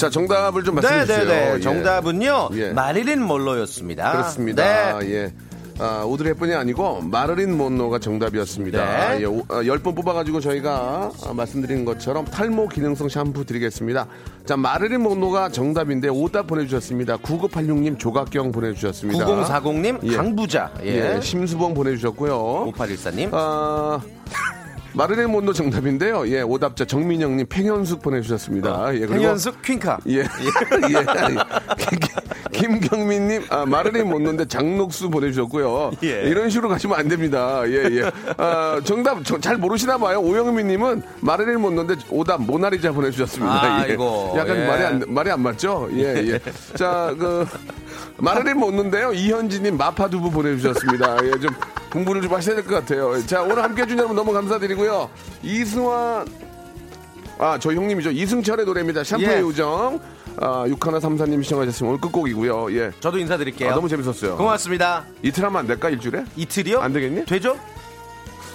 자, 0.00 0.08
정답을 0.08 0.64
좀 0.64 0.76
말씀해 0.76 1.00
주세요. 1.04 1.18
네네네. 1.26 1.54
예. 1.56 1.60
정답은요. 1.60 2.48
예. 2.54 2.70
마릴린 2.70 3.22
몰로였습니다. 3.22 4.12
그렇습니다. 4.12 4.98
네. 4.98 5.10
예. 5.12 5.32
아, 5.78 6.04
오드리 6.06 6.28
헵번이 6.30 6.54
아니고 6.54 7.00
마르린 7.02 7.56
몬로가 7.56 7.98
정답이었습니다. 8.00 8.84
네. 9.14 9.20
예, 9.22 9.24
오- 9.24 9.44
아, 9.48 9.62
10분 9.62 9.94
뽑아가지고 9.96 10.40
저희가 10.40 11.10
아, 11.26 11.32
말씀드린 11.32 11.84
것처럼 11.86 12.26
탈모 12.26 12.68
기능성 12.68 13.08
샴푸 13.08 13.44
드리겠습니다. 13.46 14.06
자, 14.44 14.56
마르린 14.58 15.02
몬로가 15.02 15.48
정답인데 15.50 16.08
오답 16.08 16.46
보내주셨습니다. 16.48 17.16
9986님 17.18 17.98
조각경 17.98 18.52
보내주셨습니다. 18.52 19.24
9040님 19.26 20.00
예. 20.02 20.16
강부자. 20.16 20.70
예. 20.84 21.16
예, 21.16 21.20
심수봉 21.22 21.72
보내주셨고요. 21.74 22.72
5814님. 22.74 23.30
아, 23.32 24.00
마르린 24.92 25.30
몬로 25.30 25.52
정답인데요. 25.52 26.26
예, 26.28 26.42
오답자 26.42 26.84
정민영님 26.84 27.46
팽현숙 27.48 28.02
보내주셨습니다. 28.02 28.94
예, 28.94 28.98
그리고 29.00 29.14
hen현숙 29.14 29.62
퀸카. 29.62 29.98
예, 30.08 30.18
예. 30.18 30.24
김경민님, 32.52 33.44
아, 33.50 33.64
못 34.08 34.18
넣는데 34.20 34.46
장녹수 34.46 35.08
보내주셨고요. 35.10 35.92
예. 36.02 36.22
이런 36.24 36.50
식으로 36.50 36.68
가시면 36.68 36.98
안 36.98 37.08
됩니다. 37.08 37.62
예, 37.66 37.84
예. 37.90 38.10
아, 38.36 38.80
정답 38.84 39.24
저- 39.24 39.38
잘 39.40 39.56
모르시나 39.56 39.96
봐요. 39.98 40.18
오영민님은 40.20 41.02
못 41.60 41.72
넣는데 41.72 42.02
오답 42.10 42.42
모나리자 42.42 42.92
보내주셨습니다. 42.92 43.62
예. 43.64 43.92
아이고, 43.92 44.34
약간 44.36 44.56
예. 44.56 44.66
말이 44.66 44.84
안, 44.84 45.04
말이 45.06 45.30
안 45.30 45.40
맞죠? 45.40 45.88
예, 45.92 46.16
예. 46.32 46.40
자, 46.74 47.14
그, 47.18 47.46
마르린 48.16 48.58
못 48.58 48.72
넣는데요. 48.74 49.12
이현진님 49.12 49.76
마파두부 49.78 50.30
보내주셨습니다. 50.30 51.16
예, 51.24 51.30
좀 51.38 51.50
공부를 51.90 52.22
좀 52.22 52.32
하셔야 52.32 52.54
될 52.56 52.64
것 52.64 52.74
같아요. 52.76 53.24
자, 53.26 53.42
오늘 53.42 53.62
함께 53.62 53.82
해준 53.82 53.98
여러분 53.98 54.16
너무 54.16 54.32
감사드리고요. 54.32 55.10
이승환, 55.42 56.26
아, 57.38 57.58
저 57.58 57.72
형님이죠. 57.72 58.10
이승철의 58.10 58.64
노래입니다. 58.66 59.02
샴푸의 59.04 59.36
예. 59.36 59.40
요정. 59.40 60.00
아, 60.40 60.64
6134님 60.68 61.42
시청하셨으면 61.42 61.90
오늘 61.92 62.00
끝곡이고요. 62.00 62.72
예. 62.78 62.90
저도 63.00 63.18
인사드릴게요. 63.18 63.70
아, 63.70 63.74
너무 63.74 63.88
재밌었어요. 63.88 64.36
고맙습니다. 64.36 65.04
이틀 65.22 65.44
하면 65.44 65.58
안 65.60 65.66
될까? 65.66 65.90
일주일에? 65.90 66.24
이틀이요? 66.36 66.80
안 66.80 66.92
되겠니? 66.92 67.24
되죠? 67.26 67.58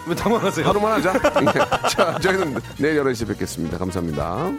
왜 0.08 0.16
당황하세요? 0.16 0.68
하루만 0.68 0.92
하자. 0.94 1.14
예. 1.42 1.90
자, 1.90 2.18
저희는 2.20 2.56
내일 2.78 3.04
11시에 3.04 3.28
뵙겠습니다. 3.28 3.78
감사합니다. 3.78 4.52